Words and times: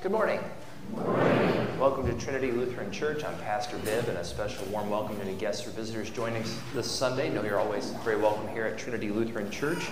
Good 0.00 0.12
morning. 0.12 0.38
Morning. 0.92 1.80
Welcome 1.80 2.06
to 2.06 2.24
Trinity 2.24 2.52
Lutheran 2.52 2.92
Church. 2.92 3.24
I'm 3.24 3.36
Pastor 3.38 3.76
Bibb, 3.78 4.06
and 4.06 4.16
a 4.16 4.24
special 4.24 4.64
warm 4.66 4.90
welcome 4.90 5.16
to 5.16 5.22
any 5.24 5.34
guests 5.34 5.66
or 5.66 5.70
visitors 5.70 6.08
joining 6.08 6.44
us 6.44 6.56
this 6.72 6.88
Sunday. 6.88 7.28
know 7.30 7.42
you're 7.42 7.58
always 7.58 7.90
very 8.04 8.16
welcome 8.16 8.46
here 8.46 8.64
at 8.64 8.78
Trinity 8.78 9.10
Lutheran 9.10 9.50
Church. 9.50 9.88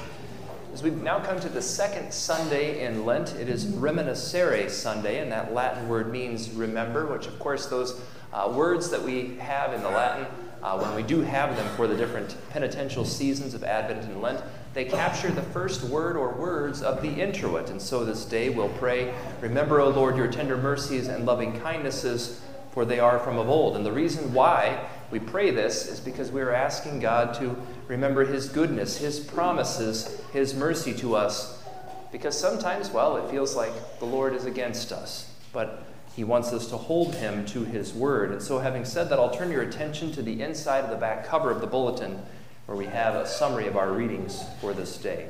As 0.73 0.85
we've 0.85 1.03
now 1.03 1.19
come 1.19 1.41
to 1.41 1.49
the 1.49 1.61
second 1.61 2.13
Sunday 2.15 2.87
in 2.87 3.05
Lent, 3.05 3.35
it 3.35 3.49
is 3.49 3.67
Reminiscere 3.67 4.71
Sunday, 4.71 5.19
and 5.19 5.33
that 5.33 5.53
Latin 5.53 5.89
word 5.89 6.13
means 6.13 6.51
remember, 6.51 7.07
which, 7.07 7.27
of 7.27 7.37
course, 7.41 7.67
those 7.67 8.01
uh, 8.33 8.49
words 8.55 8.89
that 8.91 9.03
we 9.03 9.35
have 9.39 9.73
in 9.73 9.83
the 9.83 9.91
Latin, 9.91 10.25
uh, 10.63 10.79
when 10.79 10.95
we 10.95 11.03
do 11.03 11.21
have 11.23 11.57
them 11.57 11.69
for 11.75 11.89
the 11.89 11.97
different 11.97 12.37
penitential 12.51 13.05
seasons 13.05 13.55
of 13.55 13.65
Advent 13.65 14.05
and 14.05 14.23
Lent, 14.23 14.41
they 14.77 14.85
capture 14.85 15.31
the 15.31 15.41
first 15.41 15.83
word 15.85 16.19
or 16.19 16.35
words 16.35 16.83
of 16.83 17.01
the 17.01 17.09
introit. 17.09 17.71
And 17.71 17.81
so 17.81 18.05
this 18.05 18.27
day 18.27 18.51
we'll 18.51 18.69
pray, 18.69 19.15
Remember, 19.41 19.81
O 19.81 19.89
Lord, 19.89 20.19
your 20.19 20.31
tender 20.31 20.59
mercies 20.59 21.09
and 21.09 21.25
loving 21.25 21.59
kindnesses, 21.61 22.43
for 22.73 22.85
they 22.85 23.01
are 23.01 23.19
from 23.19 23.39
of 23.39 23.49
old. 23.49 23.75
And 23.75 23.87
the 23.87 23.93
reason 23.93 24.35
why 24.35 24.87
we 25.11 25.19
pray 25.19 25.51
this 25.51 25.89
is 25.89 25.99
because 25.99 26.31
we 26.31 26.43
are 26.43 26.53
asking 26.53 27.01
God 27.01 27.33
to 27.37 27.57
remember 27.89 28.27
his 28.27 28.51
goodness, 28.51 28.99
his 28.99 29.19
promises, 29.19 30.21
his 30.35 30.55
mercy 30.55 30.93
to 30.97 31.17
us. 31.17 31.65
Because 32.13 32.39
sometimes, 32.39 32.91
well, 32.91 33.17
it 33.17 33.31
feels 33.31 33.57
like 33.57 33.99
the 33.99 34.05
Lord 34.05 34.35
is 34.35 34.45
against 34.45 34.93
us. 34.93 35.33
But 35.55 35.85
he 36.15 36.23
wants 36.23 36.53
us 36.53 36.67
to 36.67 36.77
hold 36.77 37.15
him 37.15 37.47
to 37.47 37.65
his 37.65 37.95
word. 37.95 38.31
And 38.31 38.43
so, 38.43 38.59
having 38.59 38.85
said 38.85 39.09
that, 39.09 39.19
I'll 39.19 39.35
turn 39.35 39.51
your 39.51 39.63
attention 39.63 40.13
to 40.13 40.23
the 40.23 40.43
inside 40.43 40.85
of 40.85 40.91
the 40.91 40.97
back 40.97 41.27
cover 41.27 41.51
of 41.51 41.63
the 41.63 41.67
bulletin 41.67 42.21
where 42.67 42.77
we 42.77 42.87
have 42.87 43.15
a 43.15 43.27
summary 43.27 43.67
of 43.67 43.77
our 43.77 43.93
readings 43.93 44.45
for 44.61 44.75
this 44.75 44.99
day. 44.99 45.29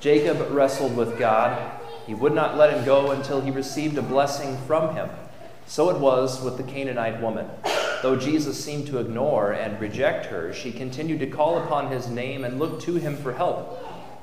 Jacob 0.00 0.50
wrestled 0.50 0.96
with 0.96 1.18
God. 1.18 1.80
He 2.06 2.14
would 2.14 2.34
not 2.34 2.56
let 2.56 2.72
him 2.72 2.84
go 2.84 3.12
until 3.12 3.40
he 3.40 3.50
received 3.50 3.96
a 3.96 4.02
blessing 4.02 4.56
from 4.66 4.96
him. 4.96 5.08
So 5.66 5.90
it 5.90 5.98
was 5.98 6.42
with 6.42 6.56
the 6.56 6.64
Canaanite 6.64 7.20
woman. 7.20 7.48
Though 8.02 8.16
Jesus 8.16 8.62
seemed 8.62 8.88
to 8.88 8.98
ignore 8.98 9.52
and 9.52 9.80
reject 9.80 10.26
her, 10.26 10.52
she 10.52 10.72
continued 10.72 11.20
to 11.20 11.28
call 11.28 11.62
upon 11.62 11.92
his 11.92 12.08
name 12.08 12.42
and 12.42 12.58
look 12.58 12.80
to 12.80 12.96
him 12.96 13.16
for 13.16 13.32
help. 13.32 13.78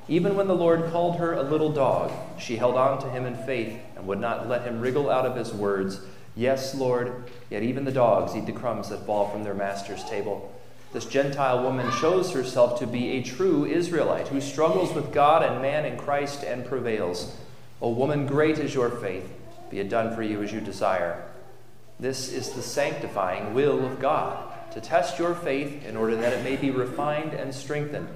Even 0.10 0.36
when 0.36 0.48
the 0.48 0.56
Lord 0.56 0.92
called 0.92 1.18
her 1.18 1.34
a 1.34 1.44
little 1.44 1.72
dog, 1.72 2.12
she 2.38 2.58
held 2.58 2.76
on 2.76 3.00
to 3.02 3.10
him 3.10 3.26
in 3.26 3.36
faith 3.36 3.80
and 3.96 4.06
would 4.06 4.20
not 4.20 4.50
let 4.50 4.64
him 4.64 4.82
wriggle 4.82 5.10
out 5.10 5.26
of 5.26 5.38
his 5.38 5.54
words, 5.54 6.02
Yes, 6.36 6.76
Lord, 6.76 7.30
yet 7.50 7.64
even 7.64 7.86
the 7.86 7.92
dogs 7.92 8.36
eat 8.36 8.46
the 8.46 8.52
crumbs 8.52 8.90
that 8.90 9.06
fall 9.06 9.30
from 9.30 9.44
their 9.44 9.54
master's 9.54 10.04
table. 10.04 10.54
This 10.92 11.06
Gentile 11.06 11.62
woman 11.62 11.92
shows 11.92 12.32
herself 12.32 12.80
to 12.80 12.88
be 12.88 13.12
a 13.12 13.24
true 13.24 13.66
Israelite 13.66 14.30
who 14.30 14.42
struggles 14.42 14.94
with 14.94 15.14
God 15.14 15.44
and 15.44 15.62
man 15.62 15.86
in 15.86 15.98
Christ 15.98 16.44
and 16.44 16.66
prevails. 16.66 17.36
O 17.80 17.92
woman, 17.92 18.26
great 18.26 18.58
is 18.58 18.74
your 18.74 18.90
faith. 18.90 19.32
Be 19.70 19.80
it 19.80 19.90
done 19.90 20.16
for 20.16 20.24
you 20.24 20.42
as 20.42 20.52
you 20.52 20.62
desire. 20.62 21.24
This 22.00 22.32
is 22.32 22.52
the 22.52 22.62
sanctifying 22.62 23.54
will 23.54 23.86
of 23.86 24.00
God, 24.00 24.72
to 24.72 24.82
test 24.82 25.20
your 25.20 25.36
faith 25.36 25.86
in 25.86 25.96
order 25.96 26.16
that 26.16 26.34
it 26.34 26.44
may 26.44 26.56
be 26.56 26.72
refined 26.72 27.34
and 27.34 27.54
strengthened. 27.54 28.08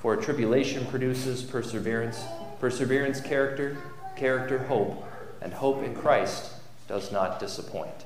For 0.00 0.16
tribulation 0.16 0.86
produces 0.86 1.42
perseverance, 1.42 2.24
perseverance, 2.58 3.20
character, 3.20 3.76
character, 4.16 4.58
hope, 4.64 5.04
and 5.40 5.52
hope 5.52 5.84
in 5.84 5.94
Christ 5.94 6.50
does 6.88 7.12
not 7.12 7.38
disappoint. 7.38 8.05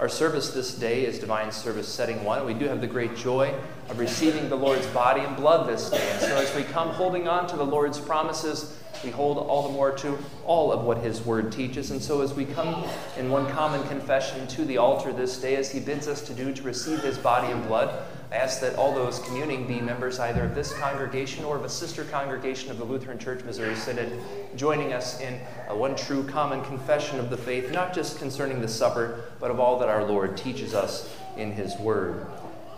Our 0.00 0.08
service 0.08 0.50
this 0.50 0.74
day 0.74 1.06
is 1.06 1.20
Divine 1.20 1.52
Service 1.52 1.86
Setting 1.86 2.24
1. 2.24 2.44
We 2.44 2.54
do 2.54 2.66
have 2.66 2.80
the 2.80 2.86
great 2.88 3.14
joy 3.14 3.54
of 3.88 4.00
receiving 4.00 4.48
the 4.48 4.56
Lord's 4.56 4.88
body 4.88 5.20
and 5.20 5.36
blood 5.36 5.68
this 5.68 5.88
day. 5.88 6.04
And 6.10 6.20
so, 6.20 6.36
as 6.36 6.52
we 6.56 6.64
come 6.64 6.88
holding 6.88 7.28
on 7.28 7.46
to 7.46 7.56
the 7.56 7.64
Lord's 7.64 8.00
promises, 8.00 8.76
we 9.04 9.10
hold 9.10 9.38
all 9.38 9.62
the 9.62 9.68
more 9.68 9.92
to 9.92 10.18
all 10.44 10.72
of 10.72 10.82
what 10.82 10.98
His 10.98 11.24
Word 11.24 11.52
teaches. 11.52 11.92
And 11.92 12.02
so, 12.02 12.22
as 12.22 12.34
we 12.34 12.44
come 12.44 12.84
in 13.16 13.30
one 13.30 13.48
common 13.52 13.86
confession 13.86 14.48
to 14.48 14.64
the 14.64 14.78
altar 14.78 15.12
this 15.12 15.40
day, 15.40 15.54
as 15.54 15.70
He 15.70 15.78
bids 15.78 16.08
us 16.08 16.22
to 16.22 16.34
do 16.34 16.52
to 16.52 16.62
receive 16.64 17.00
His 17.04 17.16
body 17.16 17.52
and 17.52 17.64
blood, 17.68 18.04
I 18.30 18.36
ask 18.36 18.60
that 18.60 18.76
all 18.76 18.94
those 18.94 19.20
communing 19.20 19.66
be 19.66 19.80
members 19.80 20.18
either 20.18 20.44
of 20.44 20.54
this 20.54 20.72
congregation 20.74 21.44
or 21.44 21.56
of 21.56 21.64
a 21.64 21.68
sister 21.68 22.04
congregation 22.04 22.70
of 22.70 22.78
the 22.78 22.84
Lutheran 22.84 23.18
Church 23.18 23.44
Missouri 23.44 23.76
Synod, 23.76 24.18
joining 24.56 24.92
us 24.92 25.20
in 25.20 25.34
one 25.68 25.94
true 25.94 26.24
common 26.24 26.62
confession 26.64 27.20
of 27.20 27.30
the 27.30 27.36
faith, 27.36 27.70
not 27.70 27.94
just 27.94 28.18
concerning 28.18 28.60
the 28.60 28.68
supper, 28.68 29.24
but 29.40 29.50
of 29.50 29.60
all 29.60 29.78
that 29.78 29.88
our 29.88 30.04
Lord 30.04 30.36
teaches 30.36 30.74
us 30.74 31.14
in 31.36 31.52
His 31.52 31.76
Word. 31.76 32.26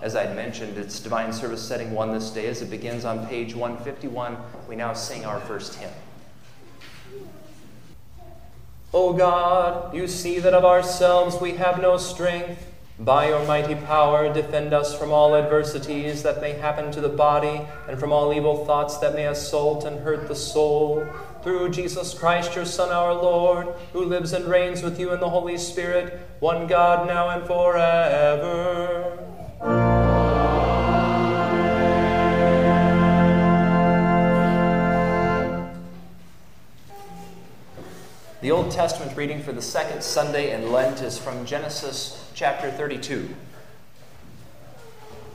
As 0.03 0.15
I 0.15 0.33
mentioned, 0.35 0.77
it's 0.77 1.01
Divine 1.01 1.33
Service 1.33 1.63
Setting 1.63 1.93
1 1.93 2.13
this 2.13 2.31
day. 2.31 2.47
As 2.49 2.61
it 2.61 2.71
begins 2.71 3.05
on 3.05 3.27
page 3.27 3.55
151, 3.55 4.37
we 4.69 4.77
now 4.77 4.93
sing 4.93 5.25
our 5.25 5.41
first 5.41 5.77
hymn. 5.77 5.91
O 8.93 9.13
God, 9.13 9.95
you 9.95 10.07
see 10.07 10.39
that 10.39 10.55
of 10.55 10.65
ourselves 10.65 11.41
we 11.41 11.53
have 11.53 11.81
no 11.81 11.97
strength. 11.97 12.63
By 12.99 13.29
your 13.29 13.45
mighty 13.47 13.75
power, 13.75 14.33
defend 14.33 14.73
us 14.73 14.99
from 14.99 15.13
all 15.13 15.37
adversities 15.37 16.23
that 16.23 16.41
may 16.41 16.53
happen 16.53 16.91
to 16.93 17.01
the 17.03 17.11
body, 17.11 17.61
and 17.87 18.01
from 18.01 18.11
all 18.11 18.33
evil 18.33 18.65
thoughts 18.65 18.97
that 18.99 19.15
may 19.15 19.27
assault 19.27 19.85
and 19.85 20.01
hurt 20.01 20.29
the 20.29 20.35
soul. 20.35 21.07
Through 21.43 21.73
Jesus 21.73 22.15
Christ, 22.15 22.57
your 22.57 22.65
Son, 22.65 22.91
our 22.91 23.13
Lord, 23.13 23.69
who 23.93 24.07
lives 24.07 24.33
and 24.33 24.47
reigns 24.47 24.83
with 24.83 24.99
you 24.99 25.13
in 25.13 25.21
the 25.21 25.29
Holy 25.29 25.59
Spirit, 25.59 26.27
one 26.41 26.67
God, 26.67 27.07
now 27.07 27.29
and 27.29 27.47
forever. 27.47 29.36
The 38.43 38.51
Old 38.51 38.71
Testament 38.71 39.17
reading 39.17 39.43
for 39.43 39.53
the 39.53 39.63
second 39.63 40.03
Sunday 40.03 40.53
in 40.53 40.71
Lent 40.71 41.01
is 41.01 41.17
from 41.17 41.47
Genesis 41.47 42.23
chapter 42.35 42.71
32. 42.71 43.35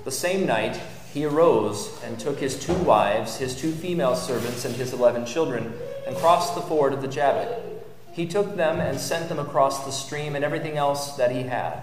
The 0.04 0.12
same 0.12 0.46
night, 0.46 0.80
he 1.12 1.26
arose 1.26 2.00
and 2.04 2.20
took 2.20 2.38
his 2.38 2.64
two 2.64 2.76
wives, 2.76 3.38
his 3.38 3.60
two 3.60 3.72
female 3.72 4.16
servants, 4.16 4.66
and 4.66 4.76
his 4.76 4.94
eleven 4.94 5.26
children, 5.26 5.74
and 6.06 6.16
crossed 6.16 6.54
the 6.54 6.62
ford 6.62 6.94
of 6.94 7.02
the 7.02 7.08
Jabbok. 7.08 7.64
He 8.12 8.28
took 8.28 8.56
them 8.56 8.80
and 8.80 9.00
sent 9.00 9.30
them 9.30 9.40
across 9.40 9.84
the 9.84 9.92
stream 9.92 10.36
and 10.36 10.46
everything 10.46 10.78
else 10.78 11.14
that 11.14 11.32
he 11.32 11.42
had. 11.42 11.82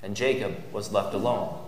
And 0.00 0.14
Jacob 0.14 0.54
was 0.72 0.92
left 0.92 1.12
alone. 1.12 1.58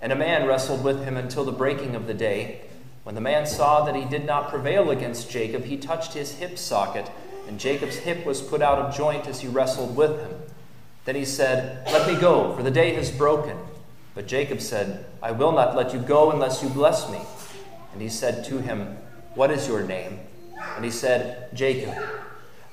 And 0.00 0.12
a 0.12 0.16
man 0.16 0.46
wrestled 0.46 0.82
with 0.82 1.04
him 1.04 1.18
until 1.18 1.44
the 1.44 1.52
breaking 1.52 1.94
of 1.94 2.06
the 2.06 2.14
day. 2.14 2.62
When 3.02 3.16
the 3.16 3.20
man 3.20 3.44
saw 3.44 3.84
that 3.84 3.94
he 3.94 4.06
did 4.06 4.24
not 4.24 4.48
prevail 4.48 4.90
against 4.90 5.30
Jacob, 5.30 5.64
he 5.64 5.76
touched 5.76 6.14
his 6.14 6.36
hip 6.36 6.56
socket 6.56 7.10
and 7.46 7.60
Jacob's 7.60 7.96
hip 7.96 8.24
was 8.24 8.40
put 8.40 8.62
out 8.62 8.78
of 8.78 8.96
joint 8.96 9.26
as 9.26 9.40
he 9.40 9.48
wrestled 9.48 9.96
with 9.96 10.18
him. 10.18 10.32
Then 11.04 11.14
he 11.14 11.24
said, 11.24 11.86
Let 11.86 12.06
me 12.12 12.18
go, 12.18 12.54
for 12.56 12.62
the 12.62 12.70
day 12.70 12.94
has 12.94 13.10
broken. 13.10 13.58
But 14.14 14.26
Jacob 14.26 14.60
said, 14.60 15.04
I 15.22 15.32
will 15.32 15.52
not 15.52 15.76
let 15.76 15.92
you 15.92 15.98
go 15.98 16.30
unless 16.30 16.62
you 16.62 16.68
bless 16.68 17.10
me. 17.10 17.20
And 17.92 18.00
he 18.00 18.08
said 18.08 18.44
to 18.46 18.58
him, 18.58 18.96
What 19.34 19.50
is 19.50 19.68
your 19.68 19.82
name? 19.82 20.20
And 20.76 20.84
he 20.84 20.90
said, 20.90 21.54
Jacob. 21.54 21.94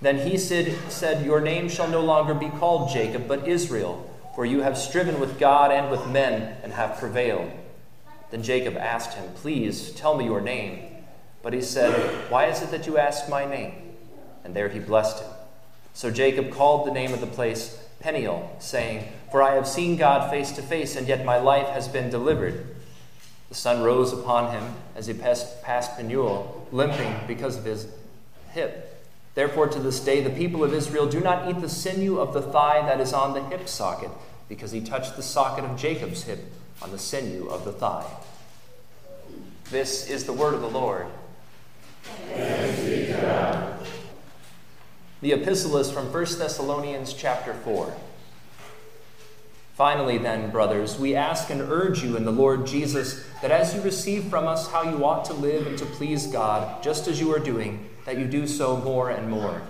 Then 0.01 0.17
he 0.27 0.37
said, 0.37 0.75
said, 0.89 1.25
Your 1.25 1.41
name 1.41 1.69
shall 1.69 1.87
no 1.87 2.01
longer 2.01 2.33
be 2.33 2.49
called 2.49 2.89
Jacob, 2.89 3.27
but 3.27 3.47
Israel, 3.47 4.09
for 4.35 4.45
you 4.45 4.61
have 4.61 4.77
striven 4.77 5.19
with 5.19 5.39
God 5.39 5.71
and 5.71 5.91
with 5.91 6.07
men 6.07 6.57
and 6.63 6.73
have 6.73 6.97
prevailed. 6.97 7.51
Then 8.31 8.43
Jacob 8.43 8.77
asked 8.77 9.15
him, 9.15 9.29
Please 9.35 9.91
tell 9.91 10.15
me 10.15 10.25
your 10.25 10.41
name. 10.41 11.03
But 11.43 11.53
he 11.53 11.61
said, 11.61 11.91
Why 12.31 12.45
is 12.45 12.61
it 12.61 12.71
that 12.71 12.87
you 12.87 12.97
ask 12.97 13.27
my 13.29 13.45
name? 13.45 13.73
And 14.43 14.55
there 14.55 14.69
he 14.69 14.79
blessed 14.79 15.23
him. 15.23 15.31
So 15.93 16.09
Jacob 16.11 16.51
called 16.51 16.87
the 16.87 16.93
name 16.93 17.13
of 17.13 17.21
the 17.21 17.27
place 17.27 17.77
Peniel, 17.99 18.55
saying, 18.59 19.07
For 19.31 19.41
I 19.41 19.55
have 19.55 19.67
seen 19.67 19.97
God 19.97 20.29
face 20.29 20.51
to 20.53 20.61
face, 20.61 20.95
and 20.95 21.07
yet 21.07 21.25
my 21.25 21.37
life 21.37 21.67
has 21.67 21.87
been 21.87 22.09
delivered. 22.09 22.75
The 23.49 23.55
sun 23.55 23.83
rose 23.83 24.13
upon 24.13 24.51
him 24.51 24.75
as 24.95 25.07
he 25.07 25.13
passed, 25.13 25.61
past 25.61 25.97
Penuel, 25.97 26.67
limping 26.71 27.15
because 27.27 27.57
of 27.57 27.65
his 27.65 27.87
hip. 28.51 28.87
Therefore, 29.35 29.67
to 29.67 29.79
this 29.79 29.99
day, 29.99 30.21
the 30.21 30.29
people 30.29 30.63
of 30.63 30.73
Israel 30.73 31.07
do 31.07 31.19
not 31.19 31.49
eat 31.49 31.61
the 31.61 31.69
sinew 31.69 32.19
of 32.19 32.33
the 32.33 32.41
thigh 32.41 32.81
that 32.85 32.99
is 32.99 33.13
on 33.13 33.33
the 33.33 33.43
hip 33.43 33.67
socket, 33.67 34.09
because 34.49 34.71
he 34.71 34.81
touched 34.81 35.15
the 35.15 35.23
socket 35.23 35.63
of 35.63 35.77
Jacob's 35.77 36.23
hip 36.23 36.39
on 36.81 36.91
the 36.91 36.97
sinew 36.97 37.47
of 37.47 37.63
the 37.65 37.71
thigh. 37.71 38.09
This 39.69 40.09
is 40.09 40.25
the 40.25 40.33
word 40.33 40.53
of 40.53 40.61
the 40.61 40.69
Lord. 40.69 41.07
The 45.21 45.33
epistle 45.33 45.77
is 45.77 45.91
from 45.91 46.11
1 46.11 46.13
Thessalonians 46.39 47.13
chapter 47.13 47.53
4. 47.53 47.93
Finally, 49.75 50.17
then, 50.17 50.49
brothers, 50.49 50.97
we 50.97 51.15
ask 51.15 51.51
and 51.51 51.61
urge 51.61 52.03
you 52.03 52.17
in 52.17 52.25
the 52.25 52.31
Lord 52.31 52.65
Jesus 52.65 53.23
that 53.43 53.51
as 53.51 53.75
you 53.75 53.81
receive 53.81 54.23
from 54.25 54.47
us 54.47 54.71
how 54.71 54.81
you 54.81 55.05
ought 55.05 55.23
to 55.25 55.33
live 55.33 55.67
and 55.67 55.77
to 55.77 55.85
please 55.85 56.25
God, 56.25 56.81
just 56.81 57.07
as 57.07 57.19
you 57.19 57.31
are 57.35 57.39
doing, 57.39 57.87
that 58.05 58.17
you 58.17 58.25
do 58.25 58.47
so 58.47 58.77
more 58.77 59.11
and 59.11 59.29
more. 59.29 59.61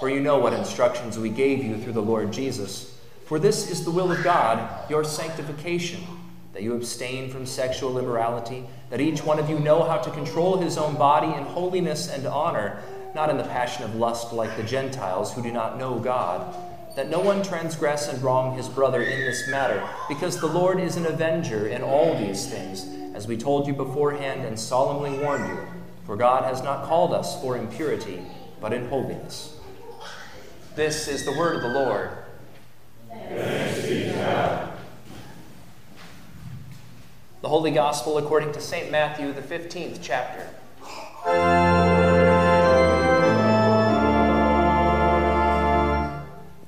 For 0.00 0.10
you 0.10 0.20
know 0.20 0.38
what 0.38 0.52
instructions 0.52 1.18
we 1.18 1.30
gave 1.30 1.64
you 1.64 1.78
through 1.78 1.94
the 1.94 2.02
Lord 2.02 2.30
Jesus. 2.30 3.00
For 3.24 3.38
this 3.38 3.70
is 3.70 3.86
the 3.86 3.90
will 3.90 4.12
of 4.12 4.22
God, 4.22 4.90
your 4.90 5.04
sanctification, 5.04 6.04
that 6.52 6.62
you 6.62 6.74
abstain 6.74 7.30
from 7.30 7.46
sexual 7.46 7.98
immorality, 7.98 8.66
that 8.90 9.00
each 9.00 9.24
one 9.24 9.38
of 9.38 9.48
you 9.48 9.58
know 9.60 9.82
how 9.82 9.96
to 9.96 10.10
control 10.10 10.58
his 10.58 10.76
own 10.76 10.96
body 10.96 11.28
in 11.28 11.44
holiness 11.44 12.10
and 12.10 12.26
honor 12.26 12.82
not 13.14 13.30
in 13.30 13.36
the 13.36 13.44
passion 13.44 13.84
of 13.84 13.94
lust 13.94 14.32
like 14.32 14.56
the 14.56 14.62
Gentiles 14.62 15.32
who 15.32 15.42
do 15.42 15.50
not 15.50 15.78
know 15.78 15.98
God, 15.98 16.54
that 16.96 17.08
no 17.08 17.20
one 17.20 17.42
transgress 17.42 18.08
and 18.08 18.22
wrong 18.22 18.56
his 18.56 18.68
brother 18.68 19.02
in 19.02 19.20
this 19.20 19.48
matter, 19.48 19.86
because 20.08 20.40
the 20.40 20.46
Lord 20.46 20.80
is 20.80 20.96
an 20.96 21.06
avenger 21.06 21.68
in 21.68 21.82
all 21.82 22.16
these 22.18 22.46
things, 22.46 22.86
as 23.14 23.26
we 23.26 23.36
told 23.36 23.66
you 23.66 23.72
beforehand 23.72 24.44
and 24.44 24.58
solemnly 24.58 25.18
warned 25.18 25.48
you. 25.48 25.58
For 26.04 26.16
God 26.16 26.44
has 26.44 26.62
not 26.62 26.86
called 26.86 27.12
us 27.14 27.40
for 27.40 27.56
impurity, 27.56 28.22
but 28.60 28.72
in 28.72 28.88
holiness. 28.88 29.56
This 30.74 31.08
is 31.08 31.24
the 31.24 31.32
word 31.32 31.56
of 31.56 31.62
the 31.62 31.68
Lord. 31.68 32.10
The 37.42 37.48
Holy 37.48 37.70
Gospel 37.70 38.18
according 38.18 38.52
to 38.52 38.60
St. 38.60 38.90
Matthew, 38.90 39.32
the 39.32 39.42
15th 39.42 39.98
chapter. 40.02 40.48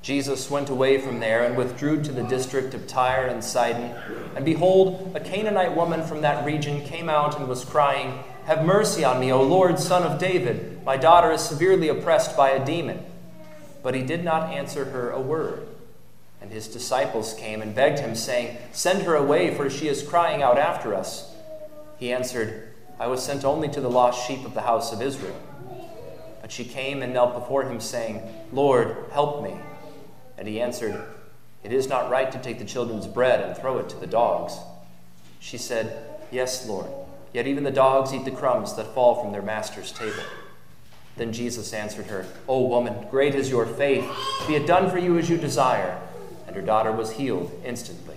Jesus 0.02 0.50
went 0.50 0.68
away 0.68 0.98
from 0.98 1.20
there 1.20 1.44
and 1.44 1.56
withdrew 1.56 2.02
to 2.02 2.10
the 2.10 2.24
district 2.24 2.74
of 2.74 2.88
Tyre 2.88 3.26
and 3.26 3.42
Sidon. 3.42 3.94
And 4.34 4.44
behold, 4.44 5.12
a 5.14 5.20
Canaanite 5.20 5.76
woman 5.76 6.02
from 6.02 6.22
that 6.22 6.44
region 6.44 6.82
came 6.82 7.08
out 7.08 7.38
and 7.38 7.48
was 7.48 7.64
crying, 7.64 8.18
Have 8.46 8.64
mercy 8.64 9.04
on 9.04 9.20
me, 9.20 9.32
O 9.32 9.40
Lord, 9.40 9.78
son 9.78 10.02
of 10.02 10.18
David. 10.18 10.84
My 10.84 10.96
daughter 10.96 11.30
is 11.30 11.40
severely 11.40 11.88
oppressed 11.88 12.36
by 12.36 12.50
a 12.50 12.64
demon. 12.64 13.04
But 13.84 13.94
he 13.94 14.02
did 14.02 14.24
not 14.24 14.52
answer 14.52 14.86
her 14.86 15.10
a 15.10 15.20
word. 15.20 15.68
And 16.40 16.50
his 16.50 16.66
disciples 16.66 17.34
came 17.34 17.62
and 17.62 17.72
begged 17.72 18.00
him, 18.00 18.16
saying, 18.16 18.58
Send 18.72 19.02
her 19.02 19.14
away, 19.14 19.54
for 19.54 19.70
she 19.70 19.86
is 19.86 20.02
crying 20.02 20.42
out 20.42 20.58
after 20.58 20.96
us. 20.96 21.32
He 21.98 22.12
answered, 22.12 22.70
I 22.98 23.06
was 23.06 23.22
sent 23.22 23.44
only 23.44 23.68
to 23.68 23.80
the 23.80 23.90
lost 23.90 24.26
sheep 24.26 24.44
of 24.44 24.54
the 24.54 24.62
house 24.62 24.92
of 24.92 25.00
Israel. 25.00 25.40
But 26.40 26.50
she 26.50 26.64
came 26.64 27.02
and 27.02 27.14
knelt 27.14 27.34
before 27.34 27.62
him, 27.62 27.78
saying, 27.78 28.22
Lord, 28.52 28.96
help 29.12 29.44
me. 29.44 29.54
And 30.38 30.48
he 30.48 30.60
answered, 30.60 31.02
It 31.62 31.72
is 31.72 31.88
not 31.88 32.10
right 32.10 32.30
to 32.32 32.38
take 32.38 32.58
the 32.58 32.64
children's 32.64 33.06
bread 33.06 33.40
and 33.40 33.56
throw 33.56 33.78
it 33.78 33.88
to 33.90 33.96
the 33.96 34.06
dogs. 34.06 34.56
She 35.40 35.58
said, 35.58 36.04
Yes, 36.30 36.66
Lord, 36.66 36.86
yet 37.32 37.46
even 37.46 37.64
the 37.64 37.70
dogs 37.70 38.12
eat 38.12 38.24
the 38.24 38.30
crumbs 38.30 38.74
that 38.76 38.94
fall 38.94 39.20
from 39.20 39.32
their 39.32 39.42
master's 39.42 39.92
table. 39.92 40.22
Then 41.16 41.32
Jesus 41.32 41.72
answered 41.74 42.06
her, 42.06 42.26
O 42.48 42.66
woman, 42.66 43.06
great 43.10 43.34
is 43.34 43.50
your 43.50 43.66
faith. 43.66 44.08
Be 44.48 44.54
it 44.54 44.66
done 44.66 44.90
for 44.90 44.98
you 44.98 45.18
as 45.18 45.28
you 45.28 45.36
desire. 45.36 46.00
And 46.46 46.56
her 46.56 46.62
daughter 46.62 46.92
was 46.92 47.12
healed 47.12 47.50
instantly. 47.64 48.16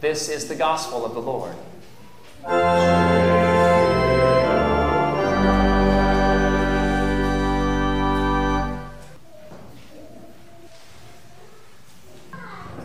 This 0.00 0.28
is 0.28 0.48
the 0.48 0.56
gospel 0.56 1.04
of 1.04 1.14
the 1.14 1.20
Lord. 1.20 1.54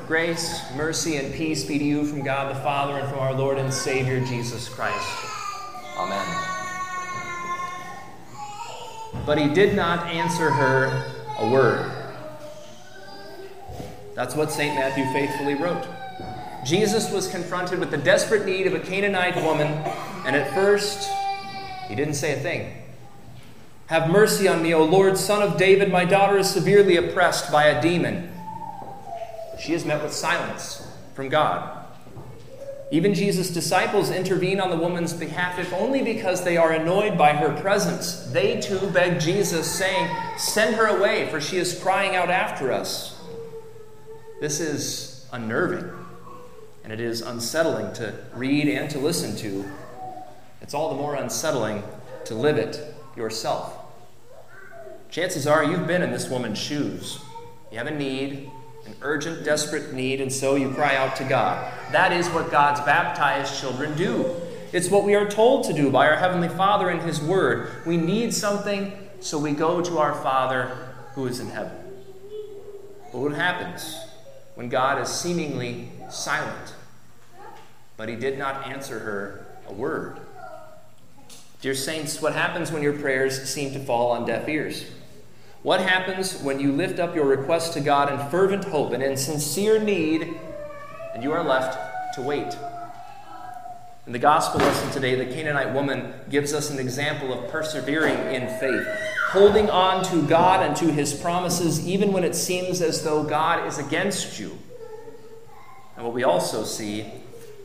Grace, 0.07 0.61
mercy, 0.75 1.15
and 1.15 1.33
peace 1.33 1.65
be 1.65 1.79
to 1.79 1.83
you 1.83 2.05
from 2.05 2.21
God 2.21 2.55
the 2.55 2.59
Father 2.59 2.99
and 2.99 3.09
from 3.09 3.17
our 3.17 3.33
Lord 3.33 3.57
and 3.57 3.73
Savior 3.73 4.23
Jesus 4.23 4.69
Christ. 4.69 5.09
Amen. 5.97 6.23
But 9.25 9.39
he 9.39 9.49
did 9.49 9.75
not 9.75 10.05
answer 10.05 10.51
her 10.51 11.11
a 11.39 11.49
word. 11.49 11.91
That's 14.13 14.35
what 14.35 14.51
St. 14.51 14.75
Matthew 14.75 15.05
faithfully 15.05 15.55
wrote. 15.55 15.87
Jesus 16.63 17.11
was 17.11 17.27
confronted 17.27 17.79
with 17.79 17.89
the 17.89 17.97
desperate 17.97 18.45
need 18.45 18.67
of 18.67 18.75
a 18.75 18.79
Canaanite 18.79 19.43
woman, 19.43 19.67
and 20.27 20.35
at 20.35 20.53
first, 20.53 21.09
he 21.87 21.95
didn't 21.95 22.13
say 22.13 22.33
a 22.33 22.39
thing. 22.39 22.71
Have 23.87 24.11
mercy 24.11 24.47
on 24.47 24.61
me, 24.61 24.71
O 24.75 24.83
Lord, 24.83 25.17
son 25.17 25.41
of 25.41 25.57
David. 25.57 25.91
My 25.91 26.05
daughter 26.05 26.37
is 26.37 26.47
severely 26.47 26.95
oppressed 26.95 27.51
by 27.51 27.65
a 27.65 27.81
demon 27.81 28.34
she 29.65 29.73
is 29.73 29.83
met 29.83 30.03
with 30.03 30.13
silence 30.13 30.87
from 31.15 31.29
God. 31.29 31.85
Even 32.91 33.15
Jesus' 33.15 33.49
disciples 33.49 34.11
intervene 34.11 34.59
on 34.59 34.69
the 34.69 34.77
woman's 34.77 35.11
behalf, 35.11 35.57
if 35.57 35.73
only 35.73 36.03
because 36.03 36.43
they 36.43 36.55
are 36.55 36.71
annoyed 36.71 37.17
by 37.17 37.33
her 37.33 37.59
presence. 37.59 38.27
They 38.31 38.61
too 38.61 38.79
beg 38.91 39.19
Jesus, 39.19 39.69
saying, 39.69 40.07
Send 40.37 40.75
her 40.75 40.85
away, 40.85 41.27
for 41.29 41.41
she 41.41 41.57
is 41.57 41.81
crying 41.81 42.15
out 42.15 42.29
after 42.29 42.71
us. 42.71 43.19
This 44.39 44.59
is 44.59 45.25
unnerving, 45.33 45.89
and 46.83 46.93
it 46.93 46.99
is 46.99 47.21
unsettling 47.21 47.91
to 47.93 48.13
read 48.35 48.67
and 48.67 48.87
to 48.91 48.99
listen 48.99 49.35
to. 49.37 49.65
It's 50.61 50.75
all 50.75 50.89
the 50.89 51.01
more 51.01 51.15
unsettling 51.15 51.81
to 52.25 52.35
live 52.35 52.57
it 52.57 52.93
yourself. 53.17 53.79
Chances 55.09 55.47
are 55.47 55.63
you've 55.63 55.87
been 55.87 56.03
in 56.03 56.11
this 56.11 56.29
woman's 56.29 56.59
shoes. 56.59 57.19
You 57.71 57.79
have 57.79 57.87
a 57.87 57.91
need, 57.91 58.51
an 58.85 58.95
urgent, 59.01 59.43
desperate 59.43 59.93
need, 59.93 60.21
and 60.21 60.31
so 60.31 60.55
you 60.55 60.71
cry 60.71 60.95
out 60.95 61.15
to 61.17 61.23
God. 61.23 61.71
That 61.91 62.11
is 62.11 62.27
what 62.29 62.51
God's 62.51 62.81
baptized 62.81 63.59
children 63.59 63.95
do. 63.97 64.35
It's 64.71 64.89
what 64.89 65.03
we 65.05 65.15
are 65.15 65.29
told 65.29 65.63
to 65.65 65.73
do 65.73 65.89
by 65.89 66.07
our 66.07 66.17
Heavenly 66.17 66.49
Father 66.49 66.89
in 66.89 66.99
His 66.99 67.21
Word. 67.21 67.85
We 67.85 67.97
need 67.97 68.33
something, 68.33 68.91
so 69.19 69.39
we 69.39 69.53
go 69.53 69.81
to 69.81 69.97
our 69.97 70.13
Father 70.15 70.95
who 71.13 71.27
is 71.27 71.39
in 71.39 71.49
heaven. 71.49 71.77
But 73.11 73.19
what 73.19 73.33
happens 73.33 73.97
when 74.55 74.69
God 74.69 75.01
is 75.01 75.09
seemingly 75.09 75.89
silent? 76.09 76.73
But 77.97 78.09
He 78.09 78.15
did 78.15 78.37
not 78.37 78.67
answer 78.67 78.99
her 78.99 79.45
a 79.67 79.73
word. 79.73 80.19
Dear 81.61 81.73
Saints, 81.73 82.21
what 82.21 82.33
happens 82.33 82.71
when 82.71 82.83
your 82.83 82.93
prayers 82.93 83.49
seem 83.49 83.73
to 83.73 83.79
fall 83.79 84.11
on 84.11 84.25
deaf 84.25 84.47
ears? 84.47 84.85
What 85.65 85.81
happens 85.81 86.39
when 86.43 86.59
you 86.59 86.71
lift 86.71 86.99
up 86.99 87.15
your 87.15 87.25
request 87.25 87.73
to 87.73 87.81
God 87.81 88.13
in 88.13 88.29
fervent 88.29 88.65
hope 88.65 88.93
and 88.93 89.01
in 89.01 89.17
sincere 89.17 89.79
need, 89.79 90.39
and 91.15 91.23
you 91.23 91.31
are 91.31 91.43
left 91.43 92.13
to 92.13 92.21
wait? 92.21 92.55
In 94.05 94.13
the 94.13 94.19
gospel 94.19 94.59
lesson 94.59 94.91
today, 94.91 95.15
the 95.15 95.25
Canaanite 95.25 95.73
woman 95.73 96.13
gives 96.29 96.53
us 96.53 96.69
an 96.69 96.77
example 96.77 97.33
of 97.33 97.49
persevering 97.49 98.13
in 98.31 98.47
faith, 98.59 98.85
holding 99.29 99.67
on 99.71 100.05
to 100.05 100.21
God 100.27 100.63
and 100.63 100.75
to 100.75 100.91
his 100.93 101.15
promises 101.15 101.87
even 101.87 102.13
when 102.13 102.23
it 102.23 102.35
seems 102.35 102.79
as 102.79 103.03
though 103.03 103.23
God 103.23 103.65
is 103.65 103.79
against 103.79 104.39
you. 104.39 104.59
And 105.95 106.05
what 106.05 106.13
we 106.13 106.23
also 106.23 106.63
see 106.63 107.11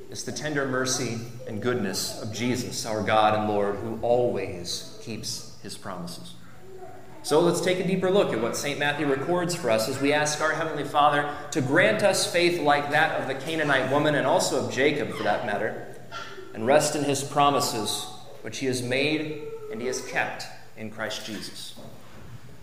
is 0.08 0.24
the 0.24 0.32
tender 0.32 0.66
mercy 0.66 1.18
and 1.46 1.60
goodness 1.60 2.22
of 2.22 2.32
Jesus, 2.32 2.86
our 2.86 3.02
God 3.02 3.38
and 3.38 3.46
Lord, 3.46 3.76
who 3.76 3.98
always 4.00 4.98
keeps 5.02 5.58
his 5.62 5.76
promises. 5.76 6.32
So 7.22 7.40
let's 7.40 7.60
take 7.60 7.78
a 7.78 7.86
deeper 7.86 8.10
look 8.10 8.32
at 8.32 8.40
what 8.40 8.56
St. 8.56 8.78
Matthew 8.78 9.06
records 9.06 9.54
for 9.54 9.70
us 9.70 9.90
as 9.90 10.00
we 10.00 10.14
ask 10.14 10.40
our 10.40 10.52
Heavenly 10.52 10.84
Father 10.84 11.30
to 11.50 11.60
grant 11.60 12.02
us 12.02 12.30
faith 12.30 12.62
like 12.62 12.90
that 12.92 13.20
of 13.20 13.28
the 13.28 13.34
Canaanite 13.34 13.92
woman 13.92 14.14
and 14.14 14.26
also 14.26 14.64
of 14.64 14.72
Jacob, 14.72 15.10
for 15.10 15.22
that 15.24 15.44
matter, 15.44 15.94
and 16.54 16.66
rest 16.66 16.96
in 16.96 17.04
his 17.04 17.22
promises, 17.22 18.06
which 18.40 18.58
he 18.58 18.66
has 18.66 18.82
made 18.82 19.42
and 19.70 19.82
he 19.82 19.86
has 19.86 20.00
kept 20.06 20.46
in 20.78 20.90
Christ 20.90 21.26
Jesus. 21.26 21.74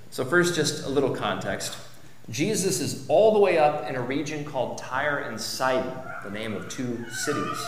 So, 0.09 0.25
first, 0.25 0.55
just 0.55 0.85
a 0.85 0.89
little 0.89 1.15
context. 1.15 1.77
Jesus 2.31 2.81
is 2.81 3.07
all 3.07 3.33
the 3.33 3.39
way 3.39 3.59
up 3.59 3.87
in 3.87 3.95
a 3.95 4.01
region 4.01 4.43
called 4.43 4.79
Tyre 4.79 5.19
and 5.19 5.39
Sidon, 5.39 5.93
the 6.23 6.31
name 6.31 6.53
of 6.53 6.67
two 6.67 7.05
cities. 7.11 7.65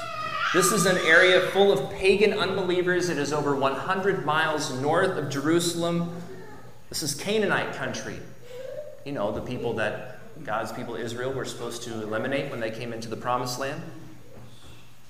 This 0.54 0.72
is 0.72 0.88
an 0.88 0.98
area 1.06 1.42
full 1.52 1.72
of 1.72 1.92
pagan 1.92 2.34
unbelievers. 2.34 3.10
It 3.10 3.20
is 3.20 3.32
over 3.32 3.56
100 3.56 4.26
miles 4.26 4.74
north 4.82 5.16
of 5.16 5.30
Jerusalem 5.30 6.20
this 6.90 7.04
is 7.04 7.16
Canaanite 7.16 7.74
country. 7.76 8.18
You 9.06 9.14
know, 9.14 9.32
the 9.32 9.42
people 9.42 9.74
that 9.76 10.20
God's 10.44 10.72
people, 10.72 10.96
Israel, 10.96 11.32
were 11.32 11.46
supposed 11.46 11.84
to 11.84 12.02
eliminate 12.02 12.52
when 12.52 12.60
they 12.60 12.72
came 12.72 12.94
into 12.94 13.08
the 13.08 13.18
promised 13.18 13.60
land. 13.60 13.82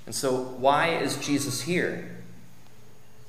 And 0.06 0.14
so, 0.14 0.36
why 0.36 0.96
is 0.98 1.18
Jesus 1.26 1.62
here? 1.62 2.16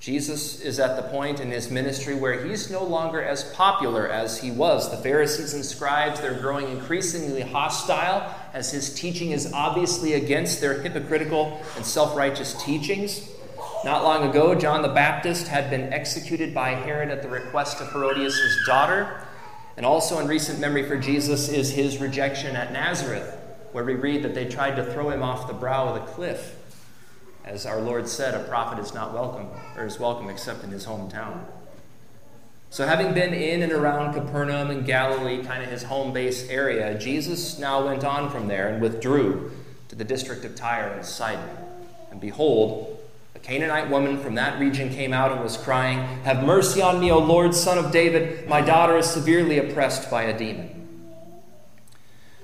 Jesus 0.00 0.62
is 0.62 0.80
at 0.80 0.96
the 0.96 1.02
point 1.10 1.40
in 1.40 1.50
his 1.50 1.70
ministry 1.70 2.14
where 2.14 2.46
he's 2.46 2.70
no 2.70 2.82
longer 2.82 3.22
as 3.22 3.44
popular 3.52 4.08
as 4.08 4.40
he 4.40 4.50
was. 4.50 4.90
The 4.90 4.96
Pharisees 4.96 5.52
and 5.52 5.62
scribes, 5.62 6.22
they're 6.22 6.40
growing 6.40 6.70
increasingly 6.70 7.42
hostile 7.42 8.34
as 8.54 8.72
his 8.72 8.94
teaching 8.94 9.32
is 9.32 9.52
obviously 9.52 10.14
against 10.14 10.62
their 10.62 10.80
hypocritical 10.80 11.60
and 11.76 11.84
self 11.84 12.16
righteous 12.16 12.54
teachings. 12.64 13.28
Not 13.82 14.04
long 14.04 14.28
ago, 14.28 14.54
John 14.54 14.82
the 14.82 14.88
Baptist 14.88 15.48
had 15.48 15.70
been 15.70 15.90
executed 15.90 16.52
by 16.52 16.70
Herod 16.70 17.08
at 17.08 17.22
the 17.22 17.30
request 17.30 17.80
of 17.80 17.90
Herodias' 17.90 18.66
daughter. 18.66 19.26
And 19.78 19.86
also 19.86 20.18
in 20.18 20.28
recent 20.28 20.60
memory 20.60 20.86
for 20.86 20.98
Jesus 20.98 21.48
is 21.48 21.70
his 21.70 21.98
rejection 21.98 22.56
at 22.56 22.72
Nazareth, 22.72 23.34
where 23.72 23.82
we 23.82 23.94
read 23.94 24.22
that 24.22 24.34
they 24.34 24.46
tried 24.46 24.76
to 24.76 24.92
throw 24.92 25.08
him 25.08 25.22
off 25.22 25.46
the 25.46 25.54
brow 25.54 25.88
of 25.88 25.94
the 25.94 26.12
cliff. 26.12 26.56
As 27.46 27.64
our 27.64 27.80
Lord 27.80 28.06
said, 28.06 28.34
a 28.34 28.44
prophet 28.44 28.78
is 28.78 28.92
not 28.92 29.14
welcome, 29.14 29.48
or 29.74 29.86
is 29.86 29.98
welcome 29.98 30.28
except 30.28 30.62
in 30.62 30.68
his 30.70 30.84
hometown. 30.84 31.46
So, 32.68 32.86
having 32.86 33.14
been 33.14 33.32
in 33.32 33.62
and 33.62 33.72
around 33.72 34.12
Capernaum 34.12 34.68
and 34.68 34.84
Galilee, 34.84 35.42
kind 35.42 35.64
of 35.64 35.70
his 35.70 35.84
home 35.84 36.12
base 36.12 36.48
area, 36.50 36.98
Jesus 36.98 37.58
now 37.58 37.86
went 37.86 38.04
on 38.04 38.30
from 38.30 38.46
there 38.46 38.68
and 38.68 38.82
withdrew 38.82 39.50
to 39.88 39.96
the 39.96 40.04
district 40.04 40.44
of 40.44 40.54
Tyre 40.54 40.92
and 40.92 41.04
Sidon. 41.04 41.48
And 42.10 42.20
behold, 42.20 42.98
Canaanite 43.42 43.90
woman 43.90 44.18
from 44.18 44.34
that 44.34 44.60
region 44.60 44.90
came 44.90 45.12
out 45.12 45.32
and 45.32 45.42
was 45.42 45.56
crying, 45.56 45.98
Have 46.24 46.44
mercy 46.44 46.82
on 46.82 47.00
me, 47.00 47.10
O 47.10 47.18
Lord, 47.18 47.54
son 47.54 47.78
of 47.78 47.90
David. 47.90 48.48
My 48.48 48.60
daughter 48.60 48.96
is 48.98 49.08
severely 49.08 49.58
oppressed 49.58 50.10
by 50.10 50.24
a 50.24 50.36
demon. 50.36 50.76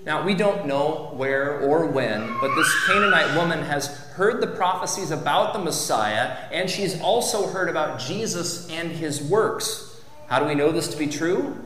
Now, 0.07 0.25
we 0.25 0.35
don't 0.35 0.67
know 0.67 1.11
where 1.15 1.61
or 1.61 1.87
when, 1.87 2.39
but 2.41 2.55
this 2.55 2.87
Canaanite 2.87 3.37
woman 3.37 3.59
has 3.63 3.89
heard 4.15 4.41
the 4.41 4.47
prophecies 4.47 5.11
about 5.11 5.53
the 5.53 5.59
Messiah, 5.59 6.37
and 6.53 6.71
she's 6.71 7.01
also 7.01 7.49
heard 7.49 7.69
about 7.69 7.99
Jesus 7.99 8.71
and 8.71 8.93
his 8.93 9.21
works. 9.21 10.01
How 10.29 10.39
do 10.39 10.47
we 10.47 10.55
know 10.55 10.71
this 10.71 10.89
to 10.89 10.97
be 10.97 11.09
true? 11.09 11.57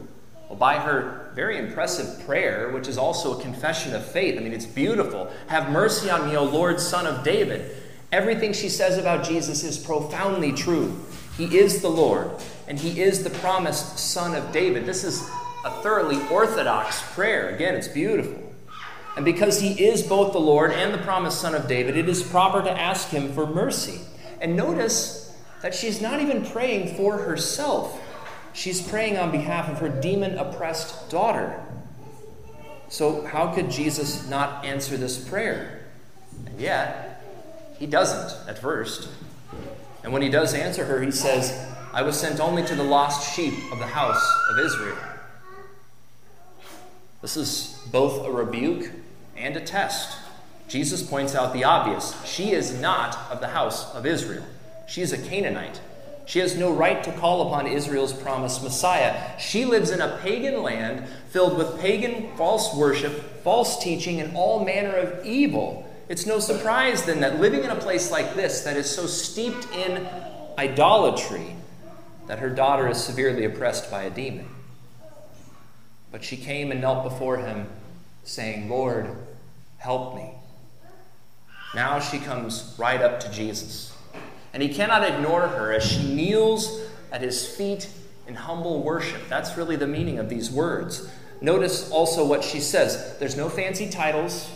Well, 0.48 0.58
by 0.58 0.78
her 0.78 1.30
very 1.34 1.58
impressive 1.58 2.26
prayer, 2.26 2.70
which 2.72 2.88
is 2.88 2.98
also 2.98 3.38
a 3.38 3.42
confession 3.42 3.94
of 3.94 4.04
faith. 4.04 4.38
I 4.38 4.42
mean, 4.42 4.52
it's 4.52 4.66
beautiful. 4.66 5.30
Have 5.48 5.70
mercy 5.70 6.10
on 6.10 6.28
me, 6.28 6.36
O 6.36 6.44
Lord, 6.44 6.80
Son 6.80 7.06
of 7.06 7.22
David. 7.22 7.76
Everything 8.12 8.52
she 8.52 8.68
says 8.68 8.98
about 8.98 9.24
Jesus 9.24 9.62
is 9.62 9.78
profoundly 9.78 10.52
true. 10.52 10.98
He 11.36 11.58
is 11.58 11.80
the 11.80 11.88
Lord, 11.88 12.30
and 12.66 12.78
he 12.78 13.00
is 13.00 13.22
the 13.22 13.30
promised 13.30 13.98
Son 13.98 14.34
of 14.34 14.52
David. 14.52 14.84
This 14.84 15.04
is 15.04 15.28
a 15.64 15.70
thoroughly 15.82 16.20
orthodox 16.28 17.02
prayer. 17.14 17.54
Again, 17.54 17.74
it's 17.74 17.88
beautiful. 17.88 18.52
And 19.16 19.24
because 19.24 19.60
he 19.60 19.84
is 19.84 20.02
both 20.02 20.32
the 20.32 20.40
Lord 20.40 20.72
and 20.72 20.92
the 20.92 20.98
promised 20.98 21.40
Son 21.40 21.54
of 21.54 21.68
David, 21.68 21.96
it 21.96 22.08
is 22.08 22.22
proper 22.22 22.62
to 22.62 22.70
ask 22.70 23.08
him 23.08 23.32
for 23.32 23.46
mercy. 23.46 24.00
And 24.40 24.56
notice 24.56 25.36
that 25.62 25.74
she's 25.74 26.00
not 26.00 26.20
even 26.20 26.44
praying 26.44 26.96
for 26.96 27.18
herself, 27.18 28.00
she's 28.52 28.80
praying 28.80 29.18
on 29.18 29.30
behalf 29.30 29.68
of 29.68 29.78
her 29.78 29.88
demon 29.88 30.38
oppressed 30.38 31.10
daughter. 31.10 31.62
So, 32.88 33.24
how 33.24 33.52
could 33.52 33.70
Jesus 33.70 34.28
not 34.28 34.64
answer 34.64 34.96
this 34.96 35.16
prayer? 35.16 35.86
And 36.46 36.60
yet, 36.60 37.09
he 37.80 37.86
doesn't 37.86 38.48
at 38.48 38.58
first. 38.58 39.08
And 40.04 40.12
when 40.12 40.22
he 40.22 40.28
does 40.28 40.54
answer 40.54 40.84
her, 40.84 41.02
he 41.02 41.10
says, 41.10 41.66
I 41.92 42.02
was 42.02 42.20
sent 42.20 42.38
only 42.38 42.62
to 42.64 42.74
the 42.74 42.84
lost 42.84 43.34
sheep 43.34 43.54
of 43.72 43.78
the 43.78 43.86
house 43.86 44.24
of 44.50 44.58
Israel. 44.58 44.98
This 47.22 47.36
is 47.36 47.82
both 47.90 48.24
a 48.26 48.30
rebuke 48.30 48.90
and 49.36 49.56
a 49.56 49.60
test. 49.60 50.18
Jesus 50.68 51.02
points 51.02 51.34
out 51.34 51.52
the 51.52 51.64
obvious. 51.64 52.14
She 52.24 52.52
is 52.52 52.78
not 52.78 53.16
of 53.30 53.40
the 53.40 53.48
house 53.48 53.92
of 53.94 54.06
Israel. 54.06 54.44
She 54.86 55.00
is 55.00 55.12
a 55.12 55.18
Canaanite. 55.18 55.80
She 56.26 56.38
has 56.38 56.56
no 56.56 56.72
right 56.72 57.02
to 57.02 57.12
call 57.12 57.48
upon 57.48 57.66
Israel's 57.66 58.12
promised 58.12 58.62
Messiah. 58.62 59.38
She 59.38 59.64
lives 59.64 59.90
in 59.90 60.00
a 60.00 60.18
pagan 60.18 60.62
land 60.62 61.08
filled 61.30 61.56
with 61.56 61.80
pagan 61.80 62.36
false 62.36 62.74
worship, 62.76 63.42
false 63.42 63.82
teaching, 63.82 64.20
and 64.20 64.36
all 64.36 64.64
manner 64.64 64.94
of 64.94 65.24
evil. 65.24 65.89
It's 66.10 66.26
no 66.26 66.40
surprise 66.40 67.04
then 67.04 67.20
that 67.20 67.38
living 67.38 67.62
in 67.62 67.70
a 67.70 67.76
place 67.76 68.10
like 68.10 68.34
this 68.34 68.62
that 68.62 68.76
is 68.76 68.90
so 68.90 69.06
steeped 69.06 69.72
in 69.72 70.08
idolatry 70.58 71.54
that 72.26 72.40
her 72.40 72.50
daughter 72.50 72.88
is 72.88 73.00
severely 73.00 73.44
oppressed 73.44 73.92
by 73.92 74.02
a 74.02 74.10
demon. 74.10 74.48
But 76.10 76.24
she 76.24 76.36
came 76.36 76.72
and 76.72 76.80
knelt 76.80 77.04
before 77.04 77.36
him, 77.36 77.68
saying, 78.24 78.68
Lord, 78.68 79.08
help 79.78 80.16
me. 80.16 80.32
Now 81.76 82.00
she 82.00 82.18
comes 82.18 82.74
right 82.76 83.00
up 83.00 83.20
to 83.20 83.30
Jesus. 83.30 83.96
And 84.52 84.64
he 84.64 84.68
cannot 84.74 85.04
ignore 85.04 85.46
her 85.46 85.72
as 85.72 85.84
she 85.84 86.02
kneels 86.12 86.80
at 87.12 87.22
his 87.22 87.46
feet 87.46 87.88
in 88.26 88.34
humble 88.34 88.82
worship. 88.82 89.28
That's 89.28 89.56
really 89.56 89.76
the 89.76 89.86
meaning 89.86 90.18
of 90.18 90.28
these 90.28 90.50
words. 90.50 91.08
Notice 91.40 91.88
also 91.92 92.26
what 92.26 92.42
she 92.42 92.58
says. 92.58 93.16
There's 93.20 93.36
no 93.36 93.48
fancy 93.48 93.88
titles, 93.88 94.50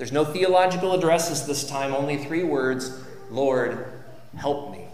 there's 0.00 0.12
no 0.12 0.24
theological 0.24 0.94
addresses 0.94 1.46
this 1.46 1.68
time, 1.68 1.92
only 1.92 2.16
three 2.16 2.42
words 2.42 3.04
Lord, 3.30 3.84
help 4.34 4.72
me. 4.72 4.86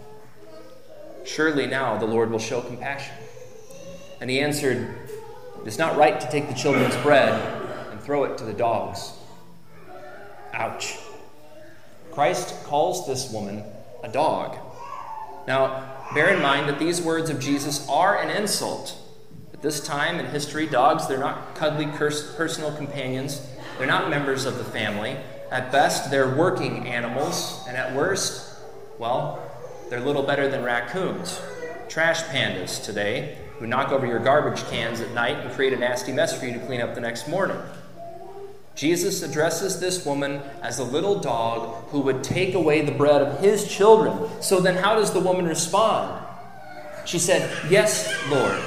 Surely 1.23 1.65
now 1.65 1.97
the 1.97 2.05
Lord 2.05 2.29
will 2.29 2.39
show 2.39 2.59
compassion. 2.59 3.15
And 4.19 4.29
he 4.29 4.41
answered, 4.41 4.93
it 5.61 5.65
is 5.65 5.77
not 5.77 5.95
right 5.95 6.19
to 6.19 6.29
take 6.29 6.49
the 6.49 6.53
children's 6.53 6.97
bread 6.97 7.31
and 7.89 8.01
throw 8.01 8.25
it 8.25 8.37
to 8.39 8.43
the 8.43 8.51
dogs. 8.51 9.13
Ouch. 10.53 10.97
Christ 12.11 12.65
calls 12.65 13.07
this 13.07 13.31
woman 13.31 13.63
a 14.03 14.09
dog. 14.09 14.57
Now, 15.47 15.89
bear 16.13 16.35
in 16.35 16.41
mind 16.41 16.67
that 16.67 16.79
these 16.79 17.01
words 17.01 17.29
of 17.29 17.39
Jesus 17.39 17.87
are 17.87 18.21
an 18.21 18.29
insult. 18.29 18.97
At 19.53 19.61
this 19.61 19.79
time 19.79 20.19
in 20.19 20.25
history, 20.25 20.67
dogs, 20.67 21.07
they're 21.07 21.17
not 21.17 21.55
cuddly 21.55 21.85
personal 21.85 22.75
companions, 22.75 23.41
they're 23.77 23.87
not 23.87 24.09
members 24.09 24.45
of 24.45 24.57
the 24.57 24.63
family. 24.63 25.17
At 25.51 25.71
best, 25.71 26.11
they're 26.11 26.35
working 26.35 26.87
animals, 26.87 27.63
and 27.67 27.77
at 27.77 27.95
worst, 27.95 28.59
well, 28.99 29.41
they're 29.89 30.01
little 30.01 30.23
better 30.23 30.49
than 30.49 30.63
raccoons. 30.63 31.39
Trash 31.87 32.23
pandas 32.23 32.83
today, 32.83 33.37
who 33.59 33.67
knock 33.67 33.91
over 33.91 34.05
your 34.05 34.19
garbage 34.19 34.63
cans 34.69 34.99
at 34.99 35.11
night 35.11 35.37
and 35.37 35.51
create 35.53 35.73
a 35.73 35.77
nasty 35.77 36.11
mess 36.11 36.37
for 36.37 36.45
you 36.45 36.53
to 36.53 36.59
clean 36.65 36.81
up 36.81 36.95
the 36.95 37.01
next 37.01 37.27
morning. 37.27 37.57
Jesus 38.75 39.23
addresses 39.23 39.79
this 39.79 40.05
woman 40.05 40.41
as 40.61 40.77
a 40.77 40.83
little 40.83 41.19
dog 41.19 41.89
who 41.89 42.01
would 42.01 42.23
take 42.23 42.53
away 42.53 42.81
the 42.81 42.91
bread 42.91 43.23
of 43.23 43.39
his 43.39 43.67
children. 43.67 44.29
So 44.39 44.59
then, 44.59 44.75
how 44.75 44.95
does 44.95 45.11
the 45.11 45.19
woman 45.19 45.47
respond? 45.47 46.23
She 47.05 47.17
said, 47.17 47.49
Yes, 47.71 48.13
Lord. 48.29 48.61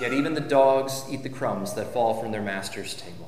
Yet 0.00 0.14
even 0.14 0.32
the 0.32 0.40
dogs 0.40 1.04
eat 1.10 1.22
the 1.22 1.28
crumbs 1.28 1.74
that 1.74 1.92
fall 1.92 2.14
from 2.14 2.32
their 2.32 2.40
master's 2.40 2.94
table. 2.94 3.19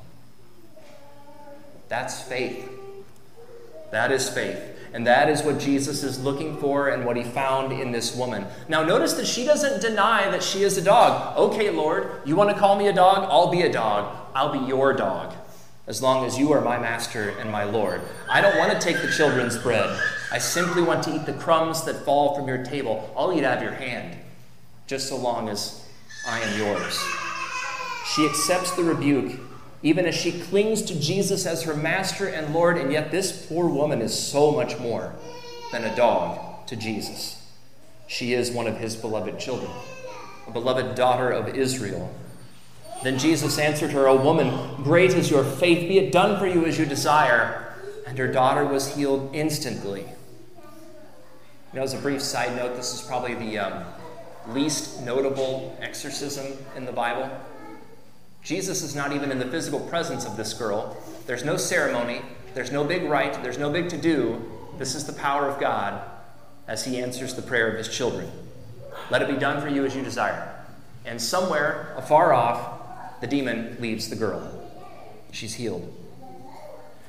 That's 1.93 2.23
faith. 2.23 2.71
That 3.91 4.13
is 4.13 4.27
faith. 4.27 4.59
And 4.95 5.07
that 5.07 5.29
is 5.29 5.43
what 5.43 5.59
Jesus 5.59 6.03
is 6.03 6.19
looking 6.19 6.57
for 6.57 6.89
and 6.89 7.05
what 7.05 7.19
he 7.19 7.23
found 7.23 7.71
in 7.71 7.93
this 7.93 8.17
woman. 8.17 8.47
Now, 8.67 8.83
notice 8.83 9.13
that 9.13 9.27
she 9.27 9.45
doesn't 9.45 9.83
deny 9.83 10.31
that 10.31 10.43
she 10.43 10.63
is 10.63 10.79
a 10.79 10.83
dog. 10.83 11.37
Okay, 11.37 11.69
Lord, 11.69 12.23
you 12.25 12.35
want 12.35 12.49
to 12.49 12.57
call 12.57 12.77
me 12.79 12.89
a 12.89 12.95
dog? 12.95 13.29
I'll 13.31 13.51
be 13.51 13.61
a 13.61 13.71
dog. 13.71 14.17
I'll 14.35 14.59
be 14.59 14.67
your 14.67 14.95
dog, 14.95 15.35
as 15.87 16.01
long 16.01 16.25
as 16.25 16.39
you 16.39 16.51
are 16.53 16.63
my 16.63 16.79
master 16.79 17.29
and 17.39 17.53
my 17.53 17.65
Lord. 17.65 18.01
I 18.27 18.41
don't 18.41 18.57
want 18.57 18.73
to 18.73 18.81
take 18.81 19.03
the 19.03 19.13
children's 19.13 19.59
bread. 19.59 20.01
I 20.33 20.39
simply 20.39 20.83
want 20.83 21.03
to 21.03 21.15
eat 21.15 21.27
the 21.27 21.35
crumbs 21.35 21.85
that 21.85 22.07
fall 22.07 22.35
from 22.35 22.49
your 22.49 22.65
table. 22.65 23.13
I'll 23.15 23.35
eat 23.35 23.45
out 23.45 23.59
of 23.59 23.63
your 23.63 23.73
hand, 23.73 24.19
just 24.87 25.11
so 25.11 25.19
long 25.19 25.51
as 25.51 25.87
I 26.27 26.41
am 26.41 26.59
yours. 26.59 26.99
She 28.15 28.25
accepts 28.25 28.71
the 28.77 28.83
rebuke 28.83 29.39
even 29.83 30.07
as 30.07 30.15
she 30.15 30.41
clings 30.41 30.83
to 30.83 30.99
Jesus 30.99 31.45
as 31.45 31.65
her 31.65 31.75
master 31.75 32.27
and 32.27 32.55
Lord, 32.55 32.79
and 32.79 32.93
yet 32.93 33.11
this 33.11 33.47
poor 33.47 33.67
woman 33.67 34.01
is 34.01 34.17
so 34.17 34.53
much 34.53 34.79
more 34.79 35.13
than 35.73 35.85
a 35.85 35.97
dog 35.97 36.67
to 36.69 36.77
Jesus. 36.77 37.43
She 38.07 38.33
is 38.35 38.51
one 38.51 38.67
of 38.67 38.79
his 38.79 38.95
beloved 38.95 39.39
children, 39.39 39.71
a 40.47 40.51
beloved 40.51 40.95
daughter 40.95 41.31
of 41.31 41.57
Israel. 41.57 42.15
Then 43.03 43.19
Jesus 43.19 43.59
answered 43.59 43.91
her, 43.91 44.07
O 44.07 44.23
woman, 44.23 44.83
great 44.85 45.11
is 45.15 45.31
your 45.31 45.43
faith, 45.43 45.89
be 45.89 45.99
it 45.99 46.13
done 46.13 46.39
for 46.39 46.47
you 46.47 46.65
as 46.67 46.79
you 46.79 46.87
desire. 46.87 47.75
And 48.07 48.17
her 48.19 48.31
daughter 48.31 48.65
was 48.65 48.95
healed 48.95 49.35
instantly. 49.35 50.03
You 51.73 51.79
know, 51.79 51.83
as 51.83 51.95
a 51.95 51.99
brief 51.99 52.21
side 52.21 52.55
note, 52.55 52.77
this 52.77 52.95
is 52.95 53.01
probably 53.01 53.35
the 53.35 53.59
um, 53.59 53.85
least 54.49 55.01
notable 55.03 55.77
exorcism 55.81 56.47
in 56.77 56.85
the 56.85 56.93
Bible. 56.93 57.31
Jesus 58.43 58.83
is 58.83 58.97
not 58.97 59.13
even 59.13 59.31
in 59.31 59.39
the 59.39 59.47
physical 59.47 59.81
presence 59.81 60.27
of 60.27 60.37
this 60.37 60.53
girl. 60.53 60.97
There's 61.27 61.45
no 61.45 61.57
ceremony, 61.57 62.23
there's 62.55 62.73
no 62.73 62.85
big 62.85 63.05
rite, 63.05 63.43
there's 63.43 63.59
no 63.59 63.71
big 63.71 63.89
to 63.91 63.99
do. 63.99 64.45
This 64.79 64.95
is 64.95 65.05
the 65.05 65.13
power 65.13 65.47
of 65.47 65.61
God 65.61 66.03
as 66.67 66.85
He 66.85 67.01
answers 67.01 67.35
the 67.35 67.43
prayer 67.43 67.71
of 67.71 67.79
His 67.79 67.89
children. 67.89 68.31
Let 69.11 69.23
it 69.23 69.29
be 69.29 69.37
done 69.37 69.63
for 69.63 69.69
you 69.69 69.85
as 69.85 69.95
you 69.95 70.03
desire. 70.03 70.55
And 71.05 71.21
somewhere, 71.21 71.95
afar 71.97 72.33
off, 72.33 73.21
the 73.21 73.27
demon 73.27 73.77
leaves 73.81 74.09
the 74.09 74.17
girl. 74.17 74.71
She's 75.31 75.55
healed. 75.55 75.93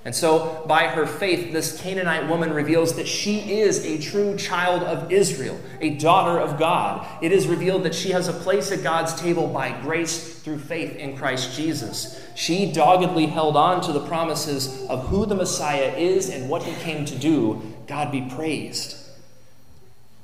And 0.05 0.13
so, 0.13 0.65
by 0.67 0.87
her 0.87 1.05
faith, 1.05 1.53
this 1.53 1.79
Canaanite 1.79 2.27
woman 2.27 2.51
reveals 2.51 2.95
that 2.95 3.07
she 3.07 3.61
is 3.61 3.85
a 3.85 4.01
true 4.01 4.35
child 4.35 4.83
of 4.83 5.09
Israel, 5.13 5.57
a 5.79 5.91
daughter 5.91 6.37
of 6.37 6.59
God. 6.59 7.07
It 7.23 7.31
is 7.31 7.47
revealed 7.47 7.83
that 7.83 7.95
she 7.95 8.11
has 8.11 8.27
a 8.27 8.33
place 8.33 8.69
at 8.73 8.83
God's 8.83 9.13
table 9.15 9.47
by 9.47 9.79
grace 9.81 10.41
through 10.41 10.59
faith 10.59 10.97
in 10.97 11.15
Christ 11.15 11.55
Jesus. 11.55 12.21
She 12.35 12.69
doggedly 12.69 13.27
held 13.27 13.55
on 13.55 13.79
to 13.83 13.93
the 13.93 14.05
promises 14.05 14.85
of 14.89 15.07
who 15.07 15.25
the 15.25 15.35
Messiah 15.35 15.93
is 15.95 16.29
and 16.29 16.49
what 16.49 16.63
he 16.63 16.75
came 16.83 17.05
to 17.05 17.15
do. 17.15 17.61
God 17.87 18.11
be 18.11 18.29
praised. 18.29 18.97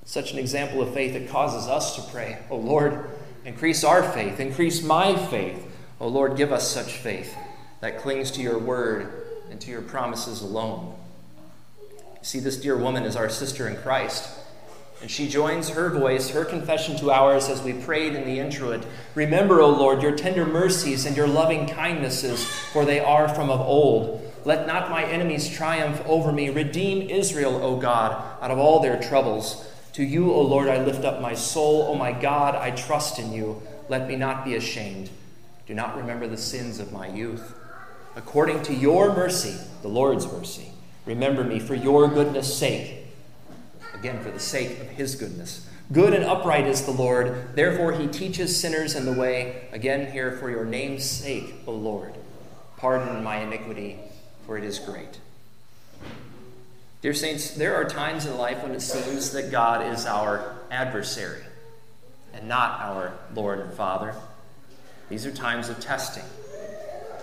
Such 0.03 0.33
an 0.33 0.39
example 0.39 0.81
of 0.81 0.93
faith 0.93 1.13
that 1.13 1.29
causes 1.29 1.69
us 1.69 1.95
to 1.95 2.12
pray, 2.12 2.39
Oh 2.50 2.57
Lord, 2.57 3.12
increase 3.45 3.86
our 3.86 4.03
faith, 4.03 4.41
increase 4.41 4.83
my 4.83 5.15
faith. 5.15 5.65
Oh 6.01 6.09
Lord, 6.09 6.36
give 6.36 6.51
us 6.51 6.69
such 6.69 6.91
faith 6.98 7.33
that 7.79 8.00
clings 8.00 8.31
to 8.31 8.41
your 8.41 8.59
word 8.59 9.18
and 9.49 9.59
to 9.61 9.71
your 9.71 9.81
promises 9.81 10.41
alone. 10.41 10.95
See, 12.21 12.39
this 12.39 12.57
dear 12.57 12.77
woman 12.77 13.03
is 13.03 13.15
our 13.15 13.29
sister 13.29 13.67
in 13.67 13.77
Christ. 13.77 14.29
And 15.01 15.09
she 15.09 15.29
joins 15.29 15.69
her 15.69 15.89
voice, 15.89 16.31
her 16.31 16.43
confession 16.43 16.97
to 16.97 17.11
ours 17.11 17.47
as 17.47 17.63
we 17.63 17.71
prayed 17.71 18.15
in 18.15 18.25
the 18.25 18.39
introit. 18.39 18.85
Remember, 19.15 19.61
O 19.61 19.69
Lord, 19.69 20.01
your 20.01 20.15
tender 20.15 20.45
mercies 20.45 21.05
and 21.05 21.15
your 21.15 21.27
loving 21.27 21.67
kindnesses, 21.67 22.45
for 22.45 22.83
they 22.83 22.99
are 22.99 23.29
from 23.29 23.49
of 23.49 23.61
old. 23.61 24.29
Let 24.43 24.67
not 24.67 24.89
my 24.89 25.05
enemies 25.05 25.49
triumph 25.49 26.01
over 26.05 26.33
me. 26.33 26.49
Redeem 26.49 27.09
Israel, 27.09 27.63
O 27.63 27.77
God, 27.79 28.11
out 28.41 28.51
of 28.51 28.57
all 28.57 28.81
their 28.81 29.01
troubles. 29.01 29.65
To 29.93 30.03
you, 30.03 30.33
O 30.33 30.41
Lord, 30.41 30.67
I 30.67 30.83
lift 30.83 31.05
up 31.05 31.21
my 31.21 31.33
soul. 31.33 31.83
O 31.83 31.95
my 31.95 32.11
God, 32.11 32.55
I 32.55 32.71
trust 32.71 33.19
in 33.19 33.31
you. 33.31 33.61
Let 33.87 34.07
me 34.07 34.17
not 34.17 34.43
be 34.43 34.55
ashamed. 34.55 35.09
Do 35.65 35.73
not 35.73 35.95
remember 35.95 36.27
the 36.27 36.37
sins 36.37 36.79
of 36.79 36.91
my 36.91 37.07
youth. 37.07 37.53
According 38.15 38.63
to 38.63 38.73
your 38.73 39.13
mercy, 39.13 39.55
the 39.81 39.87
Lord's 39.87 40.25
mercy, 40.31 40.71
remember 41.05 41.43
me 41.43 41.59
for 41.59 41.75
your 41.75 42.07
goodness' 42.07 42.55
sake. 42.55 43.05
Again, 43.93 44.21
for 44.21 44.31
the 44.31 44.39
sake 44.39 44.79
of 44.79 44.87
his 44.87 45.15
goodness. 45.15 45.67
Good 45.91 46.13
and 46.13 46.23
upright 46.23 46.67
is 46.67 46.83
the 46.83 46.91
Lord, 46.91 47.55
therefore 47.55 47.93
he 47.93 48.07
teaches 48.07 48.59
sinners 48.59 48.95
in 48.95 49.05
the 49.05 49.13
way. 49.13 49.67
Again, 49.71 50.11
here 50.11 50.33
for 50.33 50.49
your 50.49 50.65
name's 50.65 51.03
sake, 51.03 51.53
O 51.65 51.71
Lord. 51.71 52.13
Pardon 52.77 53.23
my 53.23 53.37
iniquity, 53.37 53.97
for 54.45 54.57
it 54.57 54.63
is 54.63 54.79
great. 54.79 55.19
Dear 57.01 57.13
Saints, 57.13 57.51
there 57.51 57.75
are 57.75 57.85
times 57.85 58.25
in 58.25 58.37
life 58.37 58.61
when 58.61 58.73
it 58.73 58.81
seems 58.81 59.31
that 59.31 59.51
God 59.51 59.93
is 59.93 60.05
our 60.05 60.55
adversary 60.69 61.43
and 62.33 62.47
not 62.47 62.79
our 62.81 63.13
Lord 63.33 63.59
and 63.59 63.73
Father. 63.73 64.13
These 65.09 65.25
are 65.25 65.31
times 65.31 65.69
of 65.69 65.79
testing. 65.79 66.25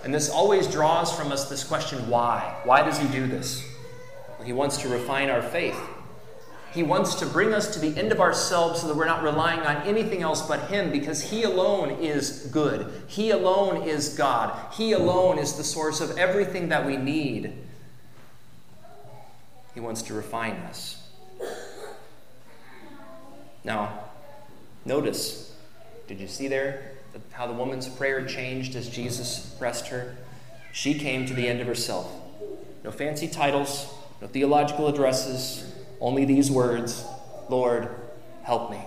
And 0.07 0.13
this 0.13 0.29
always 0.29 0.67
draws 0.67 1.13
from 1.13 1.33
us 1.33 1.49
this 1.49 1.65
question 1.65 2.07
why? 2.07 2.61
Why 2.63 2.81
does 2.81 2.97
he 2.97 3.09
do 3.09 3.27
this? 3.27 3.69
He 4.41 4.53
wants 4.53 4.77
to 4.77 4.87
refine 4.87 5.29
our 5.29 5.41
faith. 5.41 5.77
He 6.73 6.81
wants 6.81 7.15
to 7.15 7.25
bring 7.25 7.53
us 7.53 7.73
to 7.73 7.79
the 7.81 7.99
end 7.99 8.13
of 8.13 8.21
ourselves 8.21 8.79
so 8.79 8.87
that 8.87 8.95
we're 8.95 9.03
not 9.03 9.21
relying 9.21 9.59
on 9.59 9.85
anything 9.85 10.21
else 10.21 10.47
but 10.47 10.69
Him 10.69 10.93
because 10.93 11.29
He 11.29 11.43
alone 11.43 11.89
is 11.99 12.47
good. 12.53 12.89
He 13.07 13.31
alone 13.31 13.85
is 13.85 14.15
God. 14.15 14.57
He 14.73 14.93
alone 14.93 15.39
is 15.39 15.55
the 15.55 15.63
source 15.65 15.99
of 15.99 16.17
everything 16.17 16.69
that 16.69 16.85
we 16.85 16.95
need. 16.95 17.51
He 19.73 19.81
wants 19.81 20.03
to 20.03 20.13
refine 20.13 20.53
us. 20.69 21.05
Now, 23.65 24.05
notice, 24.85 25.53
did 26.07 26.21
you 26.21 26.29
see 26.29 26.47
there 26.47 26.96
how 27.31 27.47
the 27.47 27.53
woman's 27.53 27.87
prayer 27.87 28.25
changed 28.25 28.75
as 28.75 28.89
Jesus 28.89 29.55
pressed 29.57 29.87
her? 29.87 30.15
She 30.71 30.97
came 30.97 31.25
to 31.25 31.33
the 31.33 31.47
end 31.47 31.61
of 31.61 31.67
herself. 31.67 32.11
No 32.83 32.91
fancy 32.91 33.27
titles, 33.27 33.91
no 34.21 34.27
theological 34.27 34.87
addresses, 34.87 35.73
only 35.99 36.25
these 36.25 36.51
words 36.51 37.03
Lord, 37.49 37.89
help 38.43 38.69
me. 38.71 38.79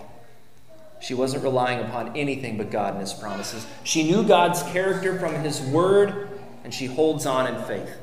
She 1.00 1.14
wasn't 1.14 1.42
relying 1.44 1.80
upon 1.80 2.16
anything 2.16 2.58
but 2.58 2.70
God 2.70 2.92
and 2.92 3.00
His 3.00 3.14
promises. 3.14 3.66
She 3.84 4.04
knew 4.10 4.22
God's 4.22 4.62
character 4.64 5.18
from 5.18 5.34
His 5.36 5.60
word, 5.60 6.28
and 6.62 6.74
she 6.74 6.86
holds 6.86 7.24
on 7.24 7.46
in 7.46 7.62
faith. 7.64 7.96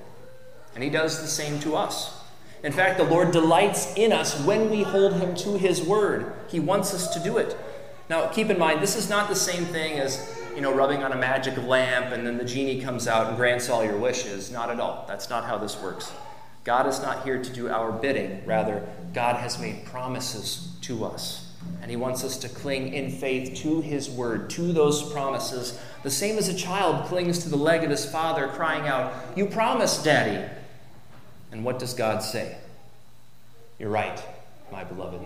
And 0.74 0.84
He 0.84 0.90
does 0.90 1.22
the 1.22 1.28
same 1.28 1.60
to 1.60 1.76
us. 1.76 2.20
In 2.64 2.72
fact, 2.72 2.98
the 2.98 3.04
Lord 3.04 3.32
delights 3.32 3.94
in 3.96 4.12
us 4.12 4.44
when 4.44 4.72
we 4.72 4.82
hold 4.82 5.14
Him 5.14 5.36
to 5.36 5.58
His 5.58 5.82
word. 5.82 6.34
He 6.48 6.60
wants 6.60 6.94
us 6.94 7.14
to 7.14 7.20
do 7.20 7.38
it. 7.38 7.56
Now, 8.10 8.28
keep 8.28 8.50
in 8.50 8.58
mind, 8.58 8.82
this 8.82 8.96
is 8.96 9.10
not 9.10 9.28
the 9.30 9.36
same 9.36 9.66
thing 9.66 10.00
as, 10.00 10.40
you 10.56 10.62
know, 10.62 10.74
rubbing 10.74 11.04
on 11.04 11.12
a 11.12 11.18
magic 11.18 11.58
lamp 11.58 12.14
and 12.14 12.26
then 12.26 12.38
the 12.38 12.46
genie 12.46 12.82
comes 12.82 13.08
out 13.08 13.28
and 13.28 13.38
grants 13.38 13.70
all 13.70 13.84
your 13.84 13.98
wishes. 13.98 14.52
Not 14.52 14.70
at 14.70 14.80
all. 14.80 15.06
That's 15.08 15.30
not 15.30 15.46
how 15.46 15.58
this 15.58 15.80
works. 15.82 16.12
God 16.64 16.88
is 16.88 17.02
not 17.02 17.24
here 17.24 17.42
to 17.42 17.54
do 17.54 17.70
our 17.70 17.92
bidding. 17.92 18.46
Rather, 18.46 18.88
God 19.14 19.38
has 19.38 19.60
made 19.60 19.86
promises 19.86 20.76
to 20.82 21.06
us. 21.06 21.52
And 21.82 21.90
He 21.90 21.98
wants 21.98 22.24
us 22.24 22.38
to 22.38 22.50
cling 22.50 22.94
in 22.94 23.12
faith 23.12 23.58
to 23.60 23.82
His 23.82 24.10
word, 24.10 24.50
to 24.52 24.72
those 24.74 25.12
promises, 25.12 25.80
the 26.04 26.12
same 26.12 26.38
as 26.38 26.48
a 26.48 26.54
child 26.54 27.06
clings 27.08 27.40
to 27.40 27.50
the 27.50 27.58
leg 27.58 27.84
of 27.84 27.90
his 27.90 28.10
father, 28.10 28.48
crying 28.48 28.88
out, 28.88 29.14
You 29.36 29.48
promised, 29.48 30.04
Daddy. 30.04 30.50
And 31.52 31.66
what 31.66 31.80
does 31.80 31.94
God 31.94 32.22
say? 32.22 32.58
You're 33.80 33.90
right, 33.90 34.22
my 34.72 34.84
beloved. 34.84 35.22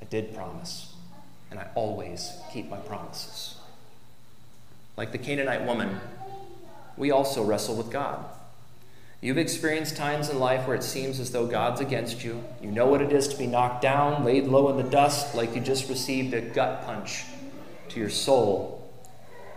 I 0.00 0.04
did 0.06 0.34
promise, 0.34 0.85
and 1.50 1.60
I 1.60 1.68
always 1.74 2.32
keep 2.52 2.68
my 2.68 2.78
promises. 2.78 3.56
Like 4.96 5.12
the 5.12 5.18
Canaanite 5.18 5.64
woman, 5.64 6.00
we 6.96 7.10
also 7.10 7.44
wrestle 7.44 7.76
with 7.76 7.90
God. 7.90 8.24
You've 9.20 9.38
experienced 9.38 9.96
times 9.96 10.28
in 10.28 10.38
life 10.38 10.66
where 10.66 10.76
it 10.76 10.82
seems 10.82 11.20
as 11.20 11.32
though 11.32 11.46
God's 11.46 11.80
against 11.80 12.22
you. 12.22 12.44
You 12.62 12.70
know 12.70 12.86
what 12.86 13.02
it 13.02 13.12
is 13.12 13.28
to 13.28 13.38
be 13.38 13.46
knocked 13.46 13.82
down, 13.82 14.24
laid 14.24 14.44
low 14.44 14.68
in 14.68 14.76
the 14.76 14.90
dust, 14.90 15.34
like 15.34 15.54
you 15.54 15.60
just 15.60 15.88
received 15.88 16.34
a 16.34 16.40
gut 16.40 16.84
punch 16.84 17.24
to 17.88 18.00
your 18.00 18.10
soul. 18.10 18.90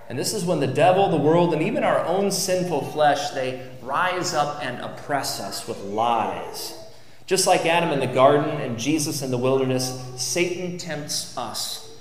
And 0.08 0.18
this 0.18 0.34
is 0.34 0.44
when 0.44 0.60
the 0.60 0.68
devil, 0.68 1.10
the 1.10 1.18
world, 1.18 1.54
and 1.54 1.62
even 1.62 1.84
our 1.84 2.04
own 2.06 2.32
sinful 2.32 2.86
flesh, 2.92 3.30
they 3.32 3.70
rise 3.84 4.34
up 4.34 4.64
and 4.64 4.82
oppress 4.82 5.40
us 5.40 5.68
with 5.68 5.78
lies. 5.84 6.74
Just 7.30 7.46
like 7.46 7.66
Adam 7.68 7.92
in 7.92 8.00
the 8.00 8.14
garden 8.14 8.50
and 8.60 8.80
Jesus 8.80 9.22
in 9.22 9.30
the 9.30 9.38
wilderness, 9.38 10.04
Satan 10.18 10.80
tempts 10.80 11.38
us. 11.38 11.96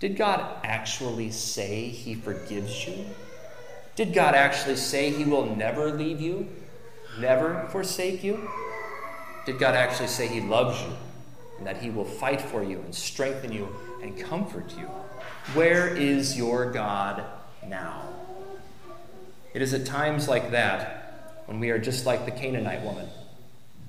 Did 0.00 0.16
God 0.16 0.40
actually 0.64 1.30
say 1.30 1.88
he 1.88 2.14
forgives 2.14 2.86
you? 2.86 3.04
Did 3.94 4.14
God 4.14 4.34
actually 4.34 4.76
say 4.76 5.10
he 5.10 5.24
will 5.24 5.54
never 5.54 5.92
leave 5.92 6.20
you? 6.20 6.48
never 7.18 7.66
forsake 7.70 8.24
you? 8.24 8.48
Did 9.46 9.58
God 9.58 9.74
actually 9.74 10.08
say 10.08 10.26
He 10.26 10.40
loves 10.40 10.80
you 10.82 10.92
and 11.58 11.66
that 11.66 11.78
He 11.78 11.90
will 11.90 12.04
fight 12.04 12.40
for 12.40 12.62
you 12.62 12.78
and 12.80 12.94
strengthen 12.94 13.52
you 13.52 13.68
and 14.02 14.18
comfort 14.18 14.74
you? 14.76 14.86
Where 15.54 15.88
is 15.88 16.36
your 16.36 16.70
God 16.70 17.22
now? 17.66 18.08
It 19.52 19.62
is 19.62 19.74
at 19.74 19.86
times 19.86 20.28
like 20.28 20.50
that 20.50 21.42
when 21.46 21.60
we 21.60 21.70
are 21.70 21.78
just 21.78 22.06
like 22.06 22.24
the 22.24 22.32
Canaanite 22.32 22.82
woman. 22.82 23.08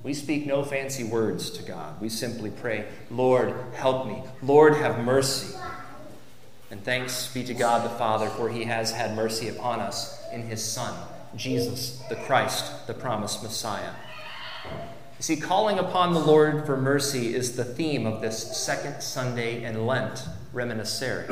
We 0.06 0.14
speak 0.14 0.46
no 0.46 0.64
fancy 0.64 1.04
words 1.04 1.50
to 1.50 1.64
God. 1.64 2.00
We 2.00 2.10
simply 2.10 2.52
pray, 2.52 2.86
Lord, 3.10 3.56
help 3.74 4.06
me. 4.06 4.22
Lord, 4.44 4.76
have 4.76 5.04
mercy. 5.04 5.58
And 6.70 6.84
thanks 6.84 7.34
be 7.34 7.44
to 7.46 7.56
God 7.56 7.84
the 7.84 7.90
Father, 7.98 8.28
for 8.28 8.48
he 8.48 8.66
has 8.66 8.92
had 8.92 9.16
mercy 9.16 9.50
upon 9.50 9.80
us 9.80 10.22
in 10.32 10.44
his 10.44 10.64
Son. 10.64 10.96
Jesus, 11.36 12.04
the 12.08 12.18
Christ, 12.18 12.86
the 12.86 12.94
promised 12.94 13.42
Messiah. 13.42 13.94
You 14.66 15.24
see, 15.24 15.38
calling 15.38 15.80
upon 15.80 16.14
the 16.14 16.20
Lord 16.20 16.68
for 16.68 16.78
mercy 16.78 17.34
is 17.34 17.56
the 17.56 17.66
theme 17.66 18.06
of 18.06 18.22
this 18.22 18.56
second 18.56 19.02
Sunday 19.02 19.64
in 19.64 19.88
Lent, 19.88 20.24
reminiscere. 20.54 21.28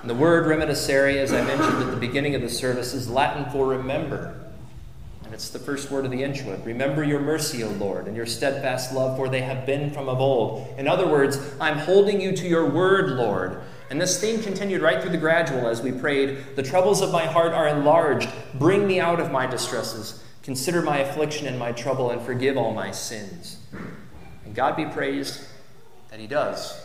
And 0.00 0.10
the 0.10 0.14
word 0.14 0.46
reminiscere, 0.46 1.16
as 1.18 1.32
I 1.32 1.44
mentioned 1.44 1.80
at 1.84 1.92
the 1.92 1.96
beginning 1.96 2.34
of 2.34 2.42
the 2.42 2.48
service, 2.48 2.92
is 2.92 3.08
Latin 3.08 3.48
for 3.52 3.68
remember. 3.68 4.47
It's 5.38 5.50
the 5.50 5.60
first 5.60 5.92
word 5.92 6.04
of 6.04 6.10
the 6.10 6.24
introit. 6.24 6.64
Remember 6.64 7.04
your 7.04 7.20
mercy, 7.20 7.62
O 7.62 7.68
Lord, 7.68 8.08
and 8.08 8.16
your 8.16 8.26
steadfast 8.26 8.92
love, 8.92 9.16
for 9.16 9.28
they 9.28 9.42
have 9.42 9.66
been 9.66 9.92
from 9.92 10.08
of 10.08 10.18
old. 10.18 10.66
In 10.76 10.88
other 10.88 11.06
words, 11.06 11.38
I'm 11.60 11.78
holding 11.78 12.20
you 12.20 12.36
to 12.36 12.48
your 12.48 12.68
word, 12.68 13.10
Lord. 13.10 13.60
And 13.88 14.00
this 14.00 14.20
theme 14.20 14.42
continued 14.42 14.82
right 14.82 15.00
through 15.00 15.12
the 15.12 15.16
gradual 15.16 15.68
as 15.68 15.80
we 15.80 15.92
prayed 15.92 16.56
The 16.56 16.64
troubles 16.64 17.02
of 17.02 17.12
my 17.12 17.24
heart 17.24 17.52
are 17.52 17.68
enlarged. 17.68 18.28
Bring 18.54 18.84
me 18.84 18.98
out 18.98 19.20
of 19.20 19.30
my 19.30 19.46
distresses. 19.46 20.24
Consider 20.42 20.82
my 20.82 20.98
affliction 20.98 21.46
and 21.46 21.56
my 21.56 21.70
trouble, 21.70 22.10
and 22.10 22.20
forgive 22.20 22.56
all 22.56 22.74
my 22.74 22.90
sins. 22.90 23.58
And 24.44 24.56
God 24.56 24.74
be 24.74 24.86
praised 24.86 25.40
that 26.10 26.18
He 26.18 26.26
does 26.26 26.84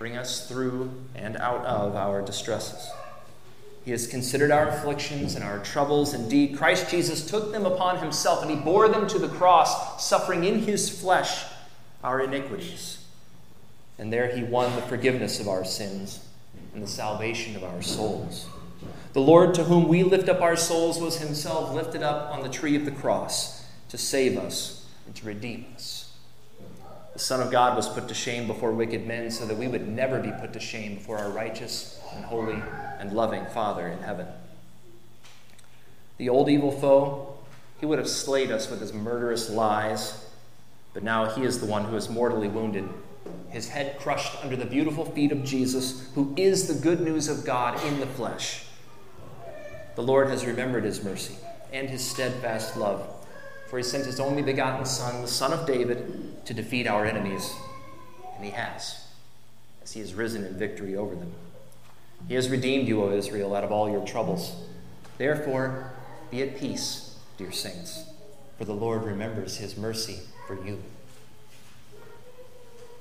bring 0.00 0.16
us 0.16 0.48
through 0.48 0.92
and 1.14 1.36
out 1.36 1.64
of 1.64 1.94
our 1.94 2.20
distresses. 2.20 2.90
He 3.84 3.90
has 3.90 4.06
considered 4.06 4.50
our 4.50 4.68
afflictions 4.68 5.34
and 5.34 5.42
our 5.44 5.58
troubles. 5.58 6.14
Indeed, 6.14 6.56
Christ 6.56 6.88
Jesus 6.88 7.26
took 7.26 7.50
them 7.50 7.66
upon 7.66 7.98
himself 7.98 8.42
and 8.42 8.50
he 8.50 8.56
bore 8.56 8.88
them 8.88 9.08
to 9.08 9.18
the 9.18 9.28
cross, 9.28 10.04
suffering 10.06 10.44
in 10.44 10.60
his 10.60 10.88
flesh 10.88 11.44
our 12.04 12.20
iniquities. 12.20 13.04
And 13.98 14.12
there 14.12 14.34
he 14.34 14.44
won 14.44 14.74
the 14.76 14.82
forgiveness 14.82 15.40
of 15.40 15.48
our 15.48 15.64
sins 15.64 16.24
and 16.74 16.82
the 16.82 16.88
salvation 16.88 17.56
of 17.56 17.64
our 17.64 17.82
souls. 17.82 18.46
The 19.12 19.20
Lord 19.20 19.54
to 19.54 19.64
whom 19.64 19.88
we 19.88 20.02
lift 20.02 20.28
up 20.28 20.40
our 20.40 20.56
souls 20.56 21.00
was 21.00 21.18
himself 21.18 21.74
lifted 21.74 22.02
up 22.02 22.32
on 22.32 22.42
the 22.42 22.48
tree 22.48 22.76
of 22.76 22.84
the 22.84 22.90
cross 22.90 23.66
to 23.90 23.98
save 23.98 24.38
us 24.38 24.86
and 25.06 25.14
to 25.16 25.26
redeem 25.26 25.66
us. 25.74 26.12
The 27.12 27.18
Son 27.18 27.40
of 27.40 27.50
God 27.50 27.76
was 27.76 27.88
put 27.88 28.08
to 28.08 28.14
shame 28.14 28.46
before 28.46 28.72
wicked 28.72 29.06
men 29.06 29.30
so 29.30 29.44
that 29.44 29.58
we 29.58 29.68
would 29.68 29.86
never 29.86 30.18
be 30.18 30.32
put 30.40 30.54
to 30.54 30.60
shame 30.60 30.94
before 30.94 31.18
our 31.18 31.30
righteous 31.30 32.00
and 32.14 32.24
holy 32.24 32.62
and 32.98 33.12
loving 33.12 33.46
Father 33.46 33.88
in 33.88 33.98
heaven. 33.98 34.26
The 36.18 36.28
old 36.28 36.48
evil 36.48 36.70
foe, 36.70 37.36
he 37.80 37.86
would 37.86 37.98
have 37.98 38.08
slayed 38.08 38.50
us 38.50 38.70
with 38.70 38.80
his 38.80 38.92
murderous 38.92 39.50
lies, 39.50 40.28
but 40.94 41.02
now 41.02 41.26
he 41.26 41.42
is 41.42 41.60
the 41.60 41.66
one 41.66 41.84
who 41.84 41.96
is 41.96 42.08
mortally 42.08 42.48
wounded 42.48 42.88
his 43.50 43.68
head 43.68 43.98
crushed 43.98 44.42
under 44.42 44.56
the 44.56 44.64
beautiful 44.64 45.04
feet 45.04 45.30
of 45.30 45.44
Jesus, 45.44 46.08
who 46.14 46.32
is 46.36 46.68
the 46.68 46.82
good 46.82 47.00
news 47.00 47.28
of 47.28 47.44
God 47.44 47.82
in 47.84 48.00
the 48.00 48.06
flesh. 48.06 48.64
The 49.94 50.02
Lord 50.02 50.28
has 50.28 50.46
remembered 50.46 50.84
his 50.84 51.04
mercy 51.04 51.36
and 51.72 51.88
his 51.88 52.02
steadfast 52.02 52.76
love, 52.76 53.06
for 53.68 53.76
he 53.76 53.82
sent 53.82 54.06
his 54.06 54.20
only 54.20 54.42
begotten 54.42 54.86
Son, 54.86 55.20
the 55.20 55.28
Son 55.28 55.52
of 55.52 55.66
David, 55.66 56.44
to 56.46 56.54
defeat 56.54 56.86
our 56.86 57.04
enemies. 57.04 57.52
And 58.36 58.44
he 58.44 58.50
has. 58.50 59.06
as 59.82 59.92
he 59.92 60.00
has 60.00 60.14
risen 60.14 60.44
in 60.44 60.58
victory 60.58 60.96
over 60.96 61.14
them. 61.14 61.32
He 62.28 62.34
has 62.34 62.48
redeemed 62.48 62.88
you, 62.88 63.02
O 63.02 63.12
Israel, 63.12 63.54
out 63.54 63.64
of 63.64 63.72
all 63.72 63.90
your 63.90 64.04
troubles. 64.04 64.54
Therefore, 65.18 65.92
be 66.30 66.42
at 66.42 66.58
peace, 66.58 67.18
dear 67.36 67.52
saints, 67.52 68.04
for 68.58 68.64
the 68.64 68.72
Lord 68.72 69.04
remembers 69.04 69.58
his 69.58 69.76
mercy 69.76 70.20
for 70.46 70.64
you. 70.64 70.82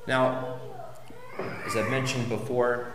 Now, 0.07 0.59
as 1.65 1.75
I've 1.75 1.89
mentioned 1.89 2.27
before, 2.27 2.93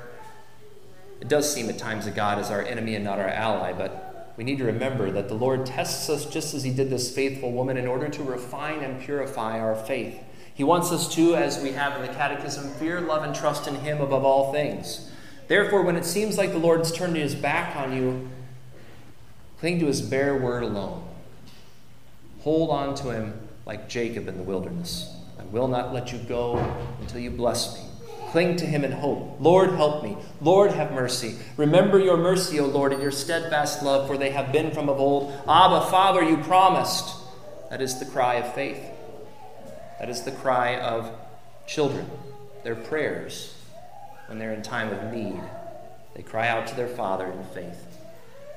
it 1.21 1.29
does 1.29 1.53
seem 1.53 1.69
at 1.71 1.79
times 1.79 2.05
that 2.05 2.15
God 2.15 2.39
is 2.39 2.51
our 2.51 2.63
enemy 2.63 2.95
and 2.95 3.05
not 3.05 3.19
our 3.19 3.29
ally, 3.29 3.73
but 3.73 4.35
we 4.37 4.45
need 4.45 4.59
to 4.59 4.65
remember 4.65 5.11
that 5.13 5.29
the 5.29 5.35
Lord 5.35 5.65
tests 5.65 6.11
us 6.11 6.27
just 6.27 6.53
as 6.53 6.63
He 6.63 6.71
did 6.71 6.91
this 6.91 7.15
faithful 7.15 7.53
woman 7.53 7.77
in 7.77 7.87
order 7.87 8.09
to 8.09 8.23
refine 8.23 8.81
and 8.81 9.01
purify 9.01 9.59
our 9.59 9.75
faith. 9.75 10.21
He 10.53 10.65
wants 10.65 10.93
us 10.93 11.13
to, 11.15 11.37
as 11.37 11.63
we 11.63 11.73
have 11.73 11.97
in 11.97 12.03
the 12.03 12.13
Catechism, 12.13 12.71
fear, 12.75 13.01
love, 13.01 13.25
and 13.25 13.35
trust 13.35 13.67
in 13.67 13.77
Him 13.77 14.01
above 14.01 14.25
all 14.25 14.53
things. 14.53 15.11
Therefore, 15.49 15.83
when 15.83 15.97
it 15.97 16.05
seems 16.05 16.37
like 16.37 16.53
the 16.53 16.59
Lord's 16.59 16.91
turned 16.91 17.17
His 17.17 17.35
back 17.35 17.77
on 17.77 17.97
you, 17.97 18.29
cling 19.61 19.79
to 19.81 19.87
His 19.87 20.03
bare 20.03 20.37
word 20.37 20.63
alone. 20.63 21.07
Hold 22.41 22.71
on 22.71 22.95
to 22.97 23.11
Him 23.11 23.41
like 23.65 23.89
Jacob 23.89 24.29
in 24.29 24.37
the 24.37 24.43
wilderness. 24.43 25.13
I 25.39 25.45
will 25.45 25.69
not 25.69 25.93
let 25.93 26.13
you 26.13 26.19
go 26.19 26.59
until 27.01 27.21
you 27.21 27.31
bless 27.31 27.77
me. 27.77 27.89
Cling 28.31 28.57
to 28.57 28.67
him 28.67 28.85
in 28.85 28.93
hope. 28.93 29.37
Lord, 29.41 29.71
help 29.71 30.03
me. 30.03 30.17
Lord, 30.41 30.73
have 30.73 30.93
mercy. 30.93 31.37
Remember 31.57 31.99
your 31.99 32.17
mercy, 32.17 32.59
O 32.61 32.67
Lord, 32.67 32.93
and 32.93 33.01
your 33.01 33.13
steadfast 33.13 33.83
love, 33.83 34.07
for 34.07 34.19
they 34.19 34.31
have 34.31 34.53
been 34.53 34.73
from 34.73 34.89
of 34.89 34.99
old. 34.99 35.33
Abba, 35.49 35.87
Father, 35.87 36.23
you 36.23 36.37
promised. 36.39 37.17
That 37.71 37.81
is 37.81 37.99
the 37.99 38.05
cry 38.05 38.35
of 38.35 38.53
faith. 38.53 38.83
That 40.01 40.11
is 40.11 40.23
the 40.23 40.33
cry 40.33 40.77
of 40.77 41.11
children, 41.67 42.11
their 42.63 42.75
prayers 42.75 43.56
when 44.27 44.39
they're 44.39 44.53
in 44.53 44.63
time 44.63 44.93
of 44.93 45.13
need. 45.13 45.41
They 46.15 46.23
cry 46.23 46.49
out 46.49 46.67
to 46.69 46.75
their 46.75 46.89
Father 46.89 47.27
in 47.27 47.45
faith. 47.55 47.99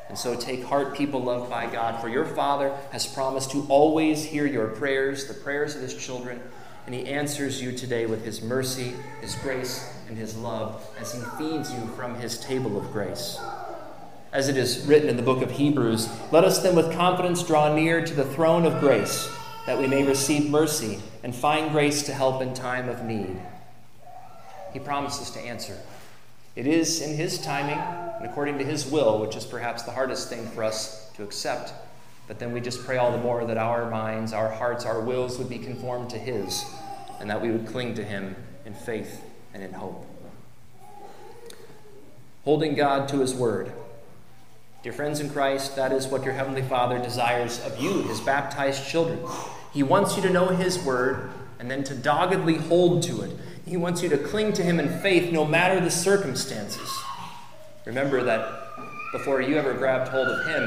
And 0.08 0.17
so 0.17 0.36
take 0.36 0.63
heart, 0.63 0.95
people 0.95 1.21
loved 1.21 1.49
by 1.49 1.67
God, 1.67 2.01
for 2.01 2.10
your 2.10 2.25
Father 2.25 2.75
has 2.91 3.05
promised 3.05 3.51
to 3.51 3.65
always 3.69 4.23
hear 4.23 4.45
your 4.45 4.67
prayers, 4.67 5.27
the 5.27 5.34
prayers 5.34 5.75
of 5.75 5.82
his 5.82 5.95
children 5.95 6.41
and 6.89 6.95
He 6.95 7.05
answers 7.05 7.62
you 7.62 7.71
today 7.71 8.08
with 8.08 8.25
His 8.25 8.41
mercy, 8.41 8.93
His 9.21 9.36
grace, 9.36 9.93
and 10.08 10.17
His 10.17 10.36
love 10.36 10.84
as 10.99 11.13
He 11.13 11.19
feeds 11.38 11.71
you 11.71 11.86
from 11.95 12.15
His 12.15 12.39
table 12.39 12.79
of 12.79 12.91
grace. 12.91 13.39
As 14.32 14.49
it 14.49 14.58
is 14.58 14.88
written 14.88 15.08
in 15.08 15.15
the 15.15 15.21
book 15.21 15.43
of 15.43 15.51
Hebrews, 15.51 16.10
let 16.32 16.43
us 16.43 16.63
then 16.63 16.75
with 16.75 16.91
confidence 16.91 17.43
draw 17.43 17.75
near 17.75 18.03
to 18.03 18.13
the 18.15 18.25
throne 18.25 18.65
of 18.65 18.79
grace, 18.79 19.29
that 19.67 19.77
we 19.77 19.86
may 19.86 20.01
receive 20.01 20.49
mercy 20.49 20.97
and 21.23 21.36
find 21.36 21.71
grace 21.71 22.01
to 22.08 22.12
help 22.12 22.41
in 22.41 22.55
time 22.55 22.89
of 22.89 23.05
need. 23.05 23.39
He 24.73 24.79
promises 24.79 25.32
to 25.32 25.39
answer. 25.39 25.77
It 26.55 26.67
is 26.67 27.01
in 27.01 27.15
His 27.15 27.39
timing 27.39 27.77
and 27.77 28.25
according 28.25 28.58
to 28.58 28.65
His 28.65 28.86
will, 28.86 29.19
which 29.19 29.36
is 29.36 29.45
perhaps 29.45 29.84
the 29.84 29.91
hardest 29.91 30.29
thing 30.29 30.45
for 30.47 30.63
us 30.63 31.10
to 31.15 31.23
accept. 31.23 31.73
But 32.27 32.39
then 32.39 32.51
we 32.51 32.62
just 32.62 32.86
pray 32.86 32.97
all 32.97 33.12
the 33.12 33.17
more 33.17 33.45
that 33.45 33.58
our 33.58 33.89
minds, 33.89 34.34
our 34.34 34.49
hearts, 34.49 34.86
our 34.86 34.99
wills 35.01 35.38
would 35.38 35.49
be 35.49 35.58
conformed 35.58 36.10
to 36.12 36.17
His 36.17 36.65
and 37.19 37.29
that 37.29 37.41
we 37.41 37.51
would 37.51 37.67
cling 37.67 37.95
to 37.95 38.03
Him 38.03 38.36
in 38.65 38.73
faith 38.73 39.23
and 39.53 39.63
in 39.63 39.73
hope. 39.73 40.05
Holding 42.45 42.75
God 42.75 43.10
to 43.10 43.19
His 43.19 43.34
Word. 43.34 43.71
Dear 44.82 44.93
friends 44.93 45.19
in 45.19 45.29
Christ, 45.29 45.75
that 45.75 45.91
is 45.91 46.08
what 46.08 46.23
your 46.23 46.34
Heavenly 46.34 46.62
Father 46.62 46.99
desires 46.99 47.60
of 47.65 47.79
you, 47.79 48.03
His 48.03 48.21
baptized 48.21 48.88
children. 48.88 49.19
He 49.73 49.84
wants 49.84 50.15
you 50.15 50.21
to 50.23 50.29
know 50.29 50.47
His 50.47 50.79
Word 50.79 51.32
and 51.60 51.69
then 51.69 51.84
to 51.84 51.95
doggedly 51.95 52.55
hold 52.55 53.03
to 53.03 53.21
it. 53.21 53.32
He 53.65 53.77
wants 53.77 54.01
you 54.01 54.09
to 54.09 54.17
cling 54.17 54.53
to 54.53 54.63
Him 54.63 54.79
in 54.79 54.99
faith 55.01 55.31
no 55.31 55.45
matter 55.45 55.79
the 55.79 55.91
circumstances. 55.91 56.89
Remember 57.85 58.23
that 58.23 58.67
before 59.11 59.41
you 59.41 59.57
ever 59.57 59.73
grabbed 59.73 60.09
hold 60.09 60.27
of 60.27 60.45
Him, 60.45 60.63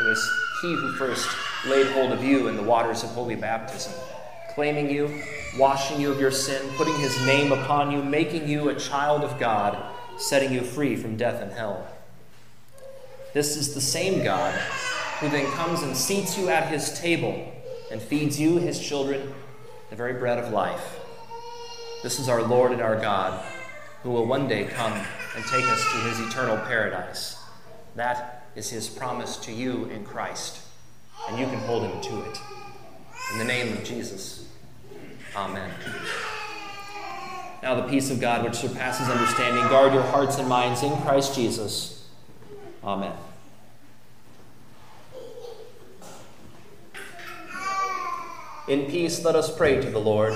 it 0.00 0.04
was 0.04 0.30
He 0.62 0.72
who 0.72 0.92
first 0.92 1.28
laid 1.66 1.86
hold 1.88 2.12
of 2.12 2.22
you 2.22 2.48
in 2.48 2.56
the 2.56 2.62
waters 2.62 3.02
of 3.02 3.10
holy 3.10 3.34
baptism 3.34 3.92
claiming 4.58 4.90
you, 4.90 5.22
washing 5.56 6.00
you 6.00 6.10
of 6.10 6.18
your 6.18 6.32
sin, 6.32 6.60
putting 6.76 6.98
his 6.98 7.16
name 7.24 7.52
upon 7.52 7.92
you, 7.92 8.02
making 8.02 8.48
you 8.48 8.70
a 8.70 8.74
child 8.74 9.22
of 9.22 9.38
God, 9.38 9.80
setting 10.18 10.52
you 10.52 10.62
free 10.62 10.96
from 10.96 11.16
death 11.16 11.40
and 11.40 11.52
hell. 11.52 11.86
This 13.34 13.56
is 13.56 13.72
the 13.72 13.80
same 13.80 14.24
God 14.24 14.52
who 15.20 15.28
then 15.28 15.48
comes 15.52 15.82
and 15.82 15.96
seats 15.96 16.36
you 16.36 16.48
at 16.48 16.66
his 16.72 16.98
table 16.98 17.52
and 17.92 18.02
feeds 18.02 18.40
you, 18.40 18.56
his 18.56 18.80
children, 18.80 19.32
the 19.90 19.96
very 19.96 20.14
bread 20.14 20.40
of 20.40 20.52
life. 20.52 20.98
This 22.02 22.20
is 22.20 22.28
our 22.28 22.42
Lord 22.42 22.70
and 22.70 22.80
our 22.80 22.94
God 22.94 23.44
who 24.02 24.10
will 24.10 24.24
one 24.24 24.46
day 24.46 24.64
come 24.64 24.92
and 24.92 25.44
take 25.46 25.64
us 25.64 25.82
to 25.82 25.98
his 26.08 26.20
eternal 26.20 26.56
paradise. 26.58 27.36
That 27.96 28.46
is 28.54 28.70
his 28.70 28.88
promise 28.88 29.36
to 29.38 29.52
you 29.52 29.86
in 29.86 30.04
Christ, 30.04 30.60
and 31.28 31.38
you 31.38 31.46
can 31.46 31.58
hold 31.60 31.82
him 31.82 32.00
to 32.00 32.30
it. 32.30 32.38
In 33.32 33.38
the 33.38 33.44
name 33.44 33.76
of 33.76 33.82
Jesus. 33.82 34.46
Amen. 35.34 35.70
Now, 37.62 37.74
the 37.74 37.88
peace 37.88 38.10
of 38.10 38.20
God, 38.20 38.44
which 38.44 38.54
surpasses 38.54 39.08
understanding, 39.08 39.64
guard 39.64 39.92
your 39.92 40.04
hearts 40.04 40.38
and 40.38 40.48
minds 40.48 40.84
in 40.84 40.96
Christ 40.98 41.34
Jesus. 41.34 42.06
Amen. 42.84 43.12
In 48.68 48.86
peace, 48.86 49.24
let 49.24 49.34
us 49.34 49.54
pray 49.54 49.80
to 49.80 49.90
the 49.90 49.98
Lord. 49.98 50.34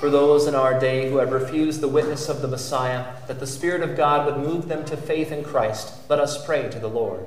For 0.00 0.10
those 0.10 0.46
in 0.46 0.54
our 0.54 0.78
day 0.78 1.10
who 1.10 1.16
have 1.16 1.32
refused 1.32 1.80
the 1.80 1.88
witness 1.88 2.28
of 2.28 2.40
the 2.40 2.46
Messiah, 2.46 3.16
that 3.26 3.40
the 3.40 3.48
Spirit 3.48 3.82
of 3.82 3.96
God 3.96 4.26
would 4.26 4.36
move 4.36 4.68
them 4.68 4.84
to 4.84 4.96
faith 4.96 5.32
in 5.32 5.42
Christ, 5.42 5.92
let 6.08 6.20
us 6.20 6.46
pray 6.46 6.68
to 6.68 6.78
the 6.78 6.88
Lord. 6.88 7.26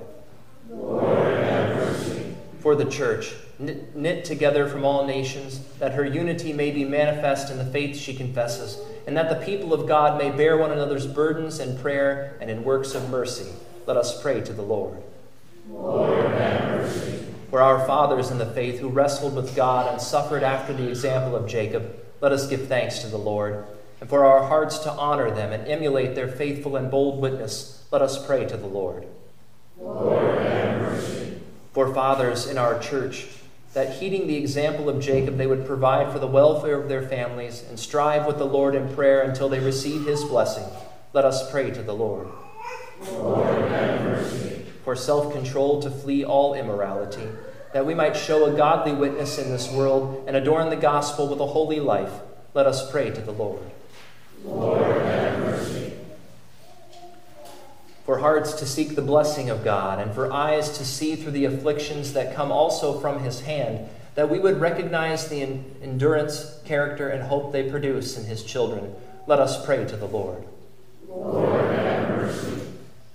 Lord 0.70 1.36
For 2.62 2.76
the 2.76 2.90
church, 2.90 3.34
knit 3.60 4.24
together 4.24 4.70
from 4.70 4.86
all 4.86 5.06
nations, 5.06 5.60
that 5.80 5.96
her 5.96 6.06
unity 6.06 6.54
may 6.54 6.72
be 6.72 6.86
manifest 6.86 7.52
in 7.52 7.58
the 7.58 7.66
faith 7.66 7.98
she 7.98 8.16
confesses, 8.16 8.80
and 9.06 9.18
that 9.18 9.30
the 9.30 9.46
people 9.46 9.74
of 9.74 9.86
God 9.86 10.18
may 10.18 10.32
bear 10.32 10.58
one 10.58 10.72
another's 10.72 11.08
burdens 11.08 11.60
in 11.60 11.78
prayer 11.78 12.38
and 12.40 12.50
in 12.50 12.64
works 12.64 12.96
of 12.96 13.10
mercy. 13.10 13.52
Let 13.86 13.98
us 13.98 14.22
pray 14.22 14.40
to 14.42 14.54
the 14.54 14.62
Lord. 14.62 15.04
Lord, 15.70 16.32
have 16.32 16.70
mercy. 16.70 17.26
For 17.50 17.62
our 17.62 17.86
fathers 17.86 18.32
in 18.32 18.38
the 18.38 18.46
faith 18.46 18.80
who 18.80 18.88
wrestled 18.88 19.36
with 19.36 19.58
God 19.58 19.92
and 19.92 20.02
suffered 20.02 20.42
after 20.42 20.72
the 20.72 20.88
example 20.88 21.36
of 21.36 21.50
Jacob, 21.50 21.98
let 22.22 22.32
us 22.32 22.48
give 22.48 22.68
thanks 22.68 23.00
to 23.00 23.08
the 23.08 23.18
Lord. 23.18 23.66
And 24.00 24.10
for 24.10 24.24
our 24.26 24.48
hearts 24.48 24.80
to 24.80 24.92
honor 24.92 25.30
them 25.32 25.52
and 25.52 25.68
emulate 25.68 26.16
their 26.16 26.28
faithful 26.28 26.76
and 26.76 26.90
bold 26.90 27.20
witness, 27.20 27.84
let 27.92 28.02
us 28.02 28.26
pray 28.26 28.46
to 28.46 28.58
the 28.58 28.68
Lord. 28.68 29.06
Lord, 29.78 30.42
have 30.42 30.82
mercy. 30.82 31.42
For 31.74 31.94
fathers 31.94 32.48
in 32.48 32.58
our 32.58 32.80
church, 32.80 33.28
that 33.74 34.00
heeding 34.00 34.28
the 34.28 34.36
example 34.36 34.90
of 34.90 35.02
Jacob, 35.02 35.38
they 35.38 35.48
would 35.48 35.66
provide 35.66 36.12
for 36.12 36.20
the 36.20 36.28
welfare 36.28 36.80
of 36.80 36.90
their 36.90 37.08
families 37.08 37.64
and 37.68 37.80
strive 37.80 38.28
with 38.28 38.38
the 38.38 38.46
Lord 38.46 38.76
in 38.76 38.94
prayer 38.94 39.22
until 39.22 39.50
they 39.50 39.60
receive 39.60 40.06
his 40.06 40.24
blessing. 40.24 40.66
Let 41.14 41.26
us 41.26 41.50
pray 41.50 41.72
to 41.72 41.82
the 41.82 41.94
Lord. 41.94 42.28
Lord, 43.12 43.70
have 43.70 44.02
mercy. 44.04 44.66
For 44.84 44.96
self 44.96 45.34
control 45.34 45.82
to 45.82 45.90
flee 45.90 46.26
all 46.26 46.54
immorality, 46.54 47.28
that 47.74 47.86
we 47.86 47.94
might 47.94 48.16
show 48.16 48.46
a 48.46 48.56
godly 48.56 48.94
witness 48.94 49.38
in 49.38 49.50
this 49.50 49.72
world 49.72 50.26
and 50.28 50.36
adorn 50.36 50.70
the 50.70 50.76
gospel 50.76 51.28
with 51.28 51.40
a 51.40 51.48
holy 51.48 51.80
life. 51.80 52.12
Let 52.54 52.66
us 52.66 52.90
pray 52.92 53.12
to 53.12 53.22
the 53.22 53.32
Lord. 53.32 53.62
Lord, 54.44 55.02
have 55.02 55.40
mercy. 55.40 55.94
For 58.06 58.18
hearts 58.18 58.54
to 58.54 58.66
seek 58.66 58.96
the 58.96 59.02
blessing 59.02 59.50
of 59.50 59.64
God, 59.64 60.00
and 60.00 60.14
for 60.14 60.34
eyes 60.34 60.78
to 60.78 60.86
see 60.86 61.16
through 61.16 61.32
the 61.32 61.46
afflictions 61.46 62.14
that 62.14 62.36
come 62.36 62.52
also 62.52 63.00
from 63.00 63.24
his 63.24 63.42
hand, 63.42 63.88
that 64.16 64.30
we 64.30 64.40
would 64.40 64.60
recognize 64.60 65.28
the 65.28 65.42
endurance, 65.42 66.60
character, 66.66 67.08
and 67.08 67.24
hope 67.24 67.54
they 67.54 67.70
produce 67.70 68.18
in 68.18 68.26
his 68.26 68.44
children. 68.44 68.94
Let 69.28 69.40
us 69.40 69.64
pray 69.66 69.86
to 69.86 69.96
the 69.96 70.08
Lord. 70.08 70.44
Lord, 71.08 71.76
have 71.76 72.10
mercy. 72.10 72.62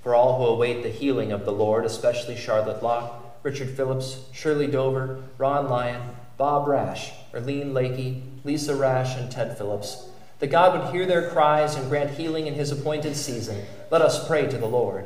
For 0.02 0.14
all 0.14 0.38
who 0.38 0.44
await 0.44 0.82
the 0.82 0.88
healing 0.88 1.32
of 1.32 1.44
the 1.44 1.52
Lord, 1.52 1.84
especially 1.84 2.36
Charlotte 2.36 2.82
Locke, 2.82 3.25
Richard 3.46 3.70
Phillips, 3.70 4.24
Shirley 4.32 4.66
Dover, 4.66 5.22
Ron 5.38 5.68
Lyon, 5.68 6.02
Bob 6.37 6.66
Rash, 6.66 7.12
Erlene 7.32 7.70
Lakey, 7.70 8.22
Lisa 8.42 8.74
Rash, 8.74 9.16
and 9.16 9.30
Ted 9.30 9.56
Phillips, 9.56 10.09
that 10.40 10.48
God 10.48 10.76
would 10.76 10.92
hear 10.92 11.06
their 11.06 11.30
cries 11.30 11.76
and 11.76 11.88
grant 11.88 12.11
healing 12.11 12.48
in 12.48 12.54
his 12.54 12.72
appointed 12.72 13.14
season. 13.14 13.64
Let 13.88 14.02
us 14.02 14.26
pray 14.26 14.48
to 14.48 14.59
the 14.59 14.66
Lord. 14.66 15.04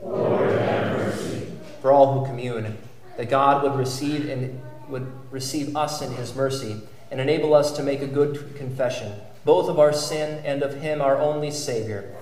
Lord, 0.00 0.48
have 0.48 0.96
mercy. 0.96 1.48
For 1.82 1.90
all 1.90 2.20
who 2.20 2.26
commune, 2.26 2.78
that 3.16 3.30
God 3.30 3.64
would 3.64 3.74
receive 3.74 4.28
and 4.28 4.62
would 4.88 5.10
receive 5.32 5.76
us 5.76 6.00
in 6.00 6.12
his 6.12 6.36
mercy 6.36 6.80
and 7.10 7.20
enable 7.20 7.52
us 7.52 7.72
to 7.72 7.82
make 7.82 8.00
a 8.00 8.06
good 8.06 8.54
confession, 8.54 9.12
both 9.44 9.68
of 9.68 9.80
our 9.80 9.92
sin 9.92 10.40
and 10.44 10.62
of 10.62 10.80
him, 10.80 11.02
our 11.02 11.18
only 11.18 11.50
Savior. 11.50 12.14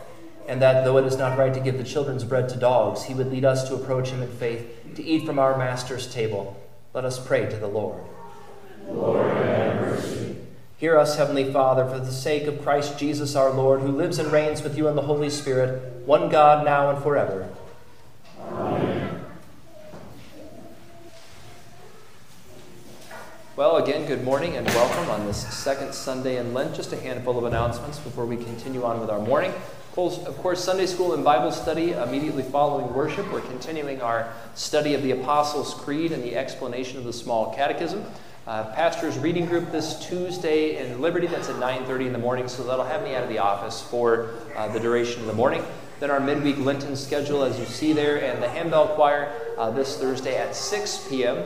And 0.48 0.60
that 0.62 0.84
though 0.84 0.96
it 0.98 1.04
is 1.04 1.18
not 1.18 1.38
right 1.38 1.52
to 1.52 1.60
give 1.60 1.76
the 1.76 1.84
children's 1.84 2.24
bread 2.24 2.48
to 2.50 2.56
dogs, 2.56 3.04
he 3.04 3.14
would 3.14 3.30
lead 3.30 3.44
us 3.44 3.68
to 3.68 3.74
approach 3.74 4.08
him 4.08 4.22
in 4.22 4.30
faith, 4.30 4.83
to 4.96 5.04
eat 5.04 5.26
from 5.26 5.38
our 5.38 5.56
Master's 5.58 6.12
table. 6.12 6.60
Let 6.92 7.04
us 7.04 7.24
pray 7.24 7.46
to 7.46 7.56
the 7.56 7.66
Lord. 7.66 8.02
Lord, 8.88 9.26
have 9.36 9.80
mercy. 9.80 10.36
Hear 10.76 10.98
us, 10.98 11.16
Heavenly 11.16 11.52
Father, 11.52 11.88
for 11.88 11.98
the 11.98 12.12
sake 12.12 12.44
of 12.44 12.62
Christ 12.62 12.98
Jesus 12.98 13.34
our 13.34 13.50
Lord, 13.50 13.80
who 13.80 13.88
lives 13.88 14.18
and 14.18 14.30
reigns 14.30 14.62
with 14.62 14.76
you 14.76 14.88
in 14.88 14.96
the 14.96 15.02
Holy 15.02 15.30
Spirit, 15.30 16.06
one 16.06 16.28
God, 16.28 16.64
now 16.64 16.90
and 16.90 17.02
forever. 17.02 17.48
Amen. 18.40 19.24
Well, 23.56 23.76
again, 23.76 24.04
good 24.06 24.24
morning 24.24 24.56
and 24.56 24.66
welcome 24.66 25.08
on 25.10 25.26
this 25.26 25.46
second 25.54 25.94
Sunday 25.94 26.38
in 26.38 26.52
Lent. 26.52 26.74
Just 26.74 26.92
a 26.92 27.00
handful 27.00 27.38
of 27.38 27.44
announcements 27.44 28.00
before 28.00 28.26
we 28.26 28.36
continue 28.36 28.82
on 28.82 28.98
with 28.98 29.10
our 29.10 29.20
morning. 29.20 29.54
Of 29.96 30.36
course, 30.38 30.64
Sunday 30.64 30.86
school 30.86 31.14
and 31.14 31.22
Bible 31.22 31.52
study 31.52 31.92
immediately 31.92 32.42
following 32.42 32.92
worship. 32.92 33.32
We're 33.32 33.42
continuing 33.42 34.02
our 34.02 34.28
study 34.56 34.94
of 34.94 35.04
the 35.04 35.12
Apostles' 35.12 35.72
Creed 35.72 36.10
and 36.10 36.20
the 36.20 36.34
explanation 36.34 36.98
of 36.98 37.04
the 37.04 37.12
Small 37.12 37.54
Catechism. 37.54 38.04
Uh, 38.44 38.64
pastor's 38.74 39.16
reading 39.18 39.46
group 39.46 39.70
this 39.70 40.04
Tuesday 40.04 40.84
in 40.84 41.00
Liberty. 41.00 41.28
That's 41.28 41.48
at 41.48 41.60
9:30 41.60 42.08
in 42.08 42.12
the 42.12 42.18
morning, 42.18 42.48
so 42.48 42.64
that'll 42.64 42.84
have 42.84 43.04
me 43.04 43.14
out 43.14 43.22
of 43.22 43.28
the 43.28 43.38
office 43.38 43.82
for 43.82 44.30
uh, 44.56 44.66
the 44.66 44.80
duration 44.80 45.20
of 45.20 45.28
the 45.28 45.32
morning. 45.32 45.64
Then 46.00 46.10
our 46.10 46.18
midweek 46.18 46.58
Lenten 46.58 46.96
schedule, 46.96 47.44
as 47.44 47.56
you 47.60 47.64
see 47.64 47.92
there, 47.92 48.20
and 48.20 48.42
the 48.42 48.48
handbell 48.48 48.88
choir 48.96 49.32
uh, 49.56 49.70
this 49.70 49.96
Thursday 49.96 50.36
at 50.36 50.56
6 50.56 51.06
p.m. 51.08 51.36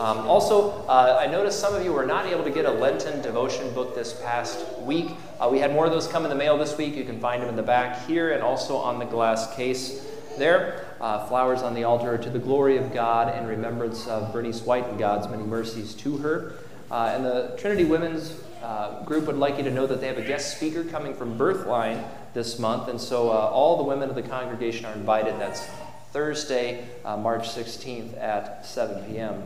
Um, 0.00 0.20
also, 0.20 0.82
uh, 0.86 1.18
I 1.20 1.26
noticed 1.26 1.60
some 1.60 1.74
of 1.74 1.84
you 1.84 1.92
were 1.92 2.06
not 2.06 2.24
able 2.24 2.42
to 2.44 2.50
get 2.50 2.64
a 2.64 2.70
Lenten 2.70 3.20
devotion 3.20 3.70
book 3.74 3.94
this 3.94 4.14
past 4.14 4.66
week. 4.78 5.10
Uh, 5.38 5.50
we 5.52 5.58
had 5.58 5.74
more 5.74 5.84
of 5.84 5.92
those 5.92 6.08
come 6.08 6.24
in 6.24 6.30
the 6.30 6.36
mail 6.36 6.56
this 6.56 6.78
week. 6.78 6.96
You 6.96 7.04
can 7.04 7.20
find 7.20 7.42
them 7.42 7.50
in 7.50 7.56
the 7.56 7.62
back 7.62 8.06
here 8.06 8.32
and 8.32 8.42
also 8.42 8.78
on 8.78 8.98
the 8.98 9.04
glass 9.04 9.54
case 9.54 10.06
there. 10.38 10.86
Uh, 11.02 11.26
flowers 11.26 11.60
on 11.60 11.74
the 11.74 11.84
altar 11.84 12.16
to 12.16 12.30
the 12.30 12.38
glory 12.38 12.78
of 12.78 12.94
God 12.94 13.36
in 13.36 13.46
remembrance 13.46 14.06
of 14.06 14.32
Bernice 14.32 14.62
White 14.62 14.86
and 14.86 14.98
God's 14.98 15.28
many 15.28 15.42
mercies 15.42 15.92
to 15.96 16.16
her. 16.16 16.54
Uh, 16.90 17.12
and 17.14 17.22
the 17.22 17.54
Trinity 17.58 17.84
Women's 17.84 18.42
uh, 18.62 19.04
group 19.04 19.26
would 19.26 19.36
like 19.36 19.58
you 19.58 19.64
to 19.64 19.70
know 19.70 19.86
that 19.86 20.00
they 20.00 20.06
have 20.06 20.16
a 20.16 20.26
guest 20.26 20.56
speaker 20.56 20.82
coming 20.82 21.12
from 21.12 21.36
Birthline 21.36 22.02
this 22.32 22.58
month. 22.58 22.88
And 22.88 22.98
so 22.98 23.28
uh, 23.28 23.32
all 23.32 23.76
the 23.76 23.84
women 23.84 24.08
of 24.08 24.14
the 24.14 24.22
congregation 24.22 24.86
are 24.86 24.94
invited. 24.94 25.38
That's 25.38 25.68
Thursday, 26.14 26.86
March 27.04 27.50
16th 27.50 28.18
at 28.18 28.64
7 28.64 29.04
p.m. 29.04 29.42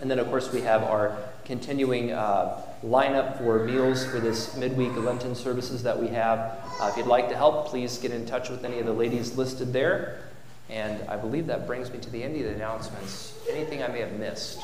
And 0.00 0.10
then, 0.10 0.18
of 0.18 0.28
course, 0.28 0.52
we 0.52 0.62
have 0.62 0.82
our 0.82 1.16
continuing 1.44 2.12
uh, 2.12 2.62
lineup 2.84 3.38
for 3.38 3.64
meals 3.64 4.06
for 4.06 4.20
this 4.20 4.56
midweek 4.56 4.96
Lenten 4.96 5.34
services 5.34 5.82
that 5.82 6.00
we 6.00 6.08
have. 6.08 6.38
Uh, 6.80 6.88
if 6.90 6.96
you'd 6.96 7.06
like 7.06 7.28
to 7.28 7.36
help, 7.36 7.66
please 7.66 7.98
get 7.98 8.10
in 8.10 8.24
touch 8.24 8.48
with 8.48 8.64
any 8.64 8.78
of 8.78 8.86
the 8.86 8.92
ladies 8.92 9.36
listed 9.36 9.72
there. 9.72 10.22
And 10.70 11.06
I 11.08 11.16
believe 11.16 11.46
that 11.48 11.66
brings 11.66 11.90
me 11.90 11.98
to 11.98 12.10
the 12.10 12.22
end 12.22 12.36
of 12.36 12.44
the 12.44 12.54
announcements. 12.54 13.36
Anything 13.50 13.82
I 13.82 13.88
may 13.88 14.00
have 14.00 14.12
missed? 14.12 14.62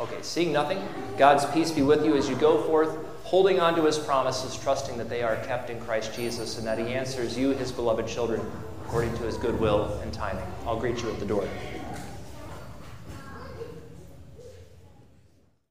Okay, 0.00 0.18
seeing 0.22 0.52
nothing, 0.52 0.80
God's 1.16 1.44
peace 1.46 1.72
be 1.72 1.82
with 1.82 2.04
you 2.04 2.16
as 2.16 2.28
you 2.28 2.36
go 2.36 2.62
forth, 2.62 2.96
holding 3.24 3.58
on 3.58 3.74
to 3.74 3.84
his 3.84 3.98
promises, 3.98 4.56
trusting 4.56 4.96
that 4.98 5.08
they 5.08 5.22
are 5.22 5.36
kept 5.44 5.70
in 5.70 5.80
Christ 5.80 6.14
Jesus 6.14 6.58
and 6.58 6.66
that 6.66 6.78
he 6.78 6.86
answers 6.94 7.36
you, 7.36 7.50
his 7.50 7.72
beloved 7.72 8.06
children, 8.06 8.40
according 8.84 9.16
to 9.16 9.24
his 9.24 9.36
good 9.36 9.58
will 9.58 9.98
and 10.02 10.12
timing. 10.12 10.44
I'll 10.66 10.78
greet 10.78 11.02
you 11.02 11.10
at 11.10 11.18
the 11.18 11.26
door. 11.26 11.48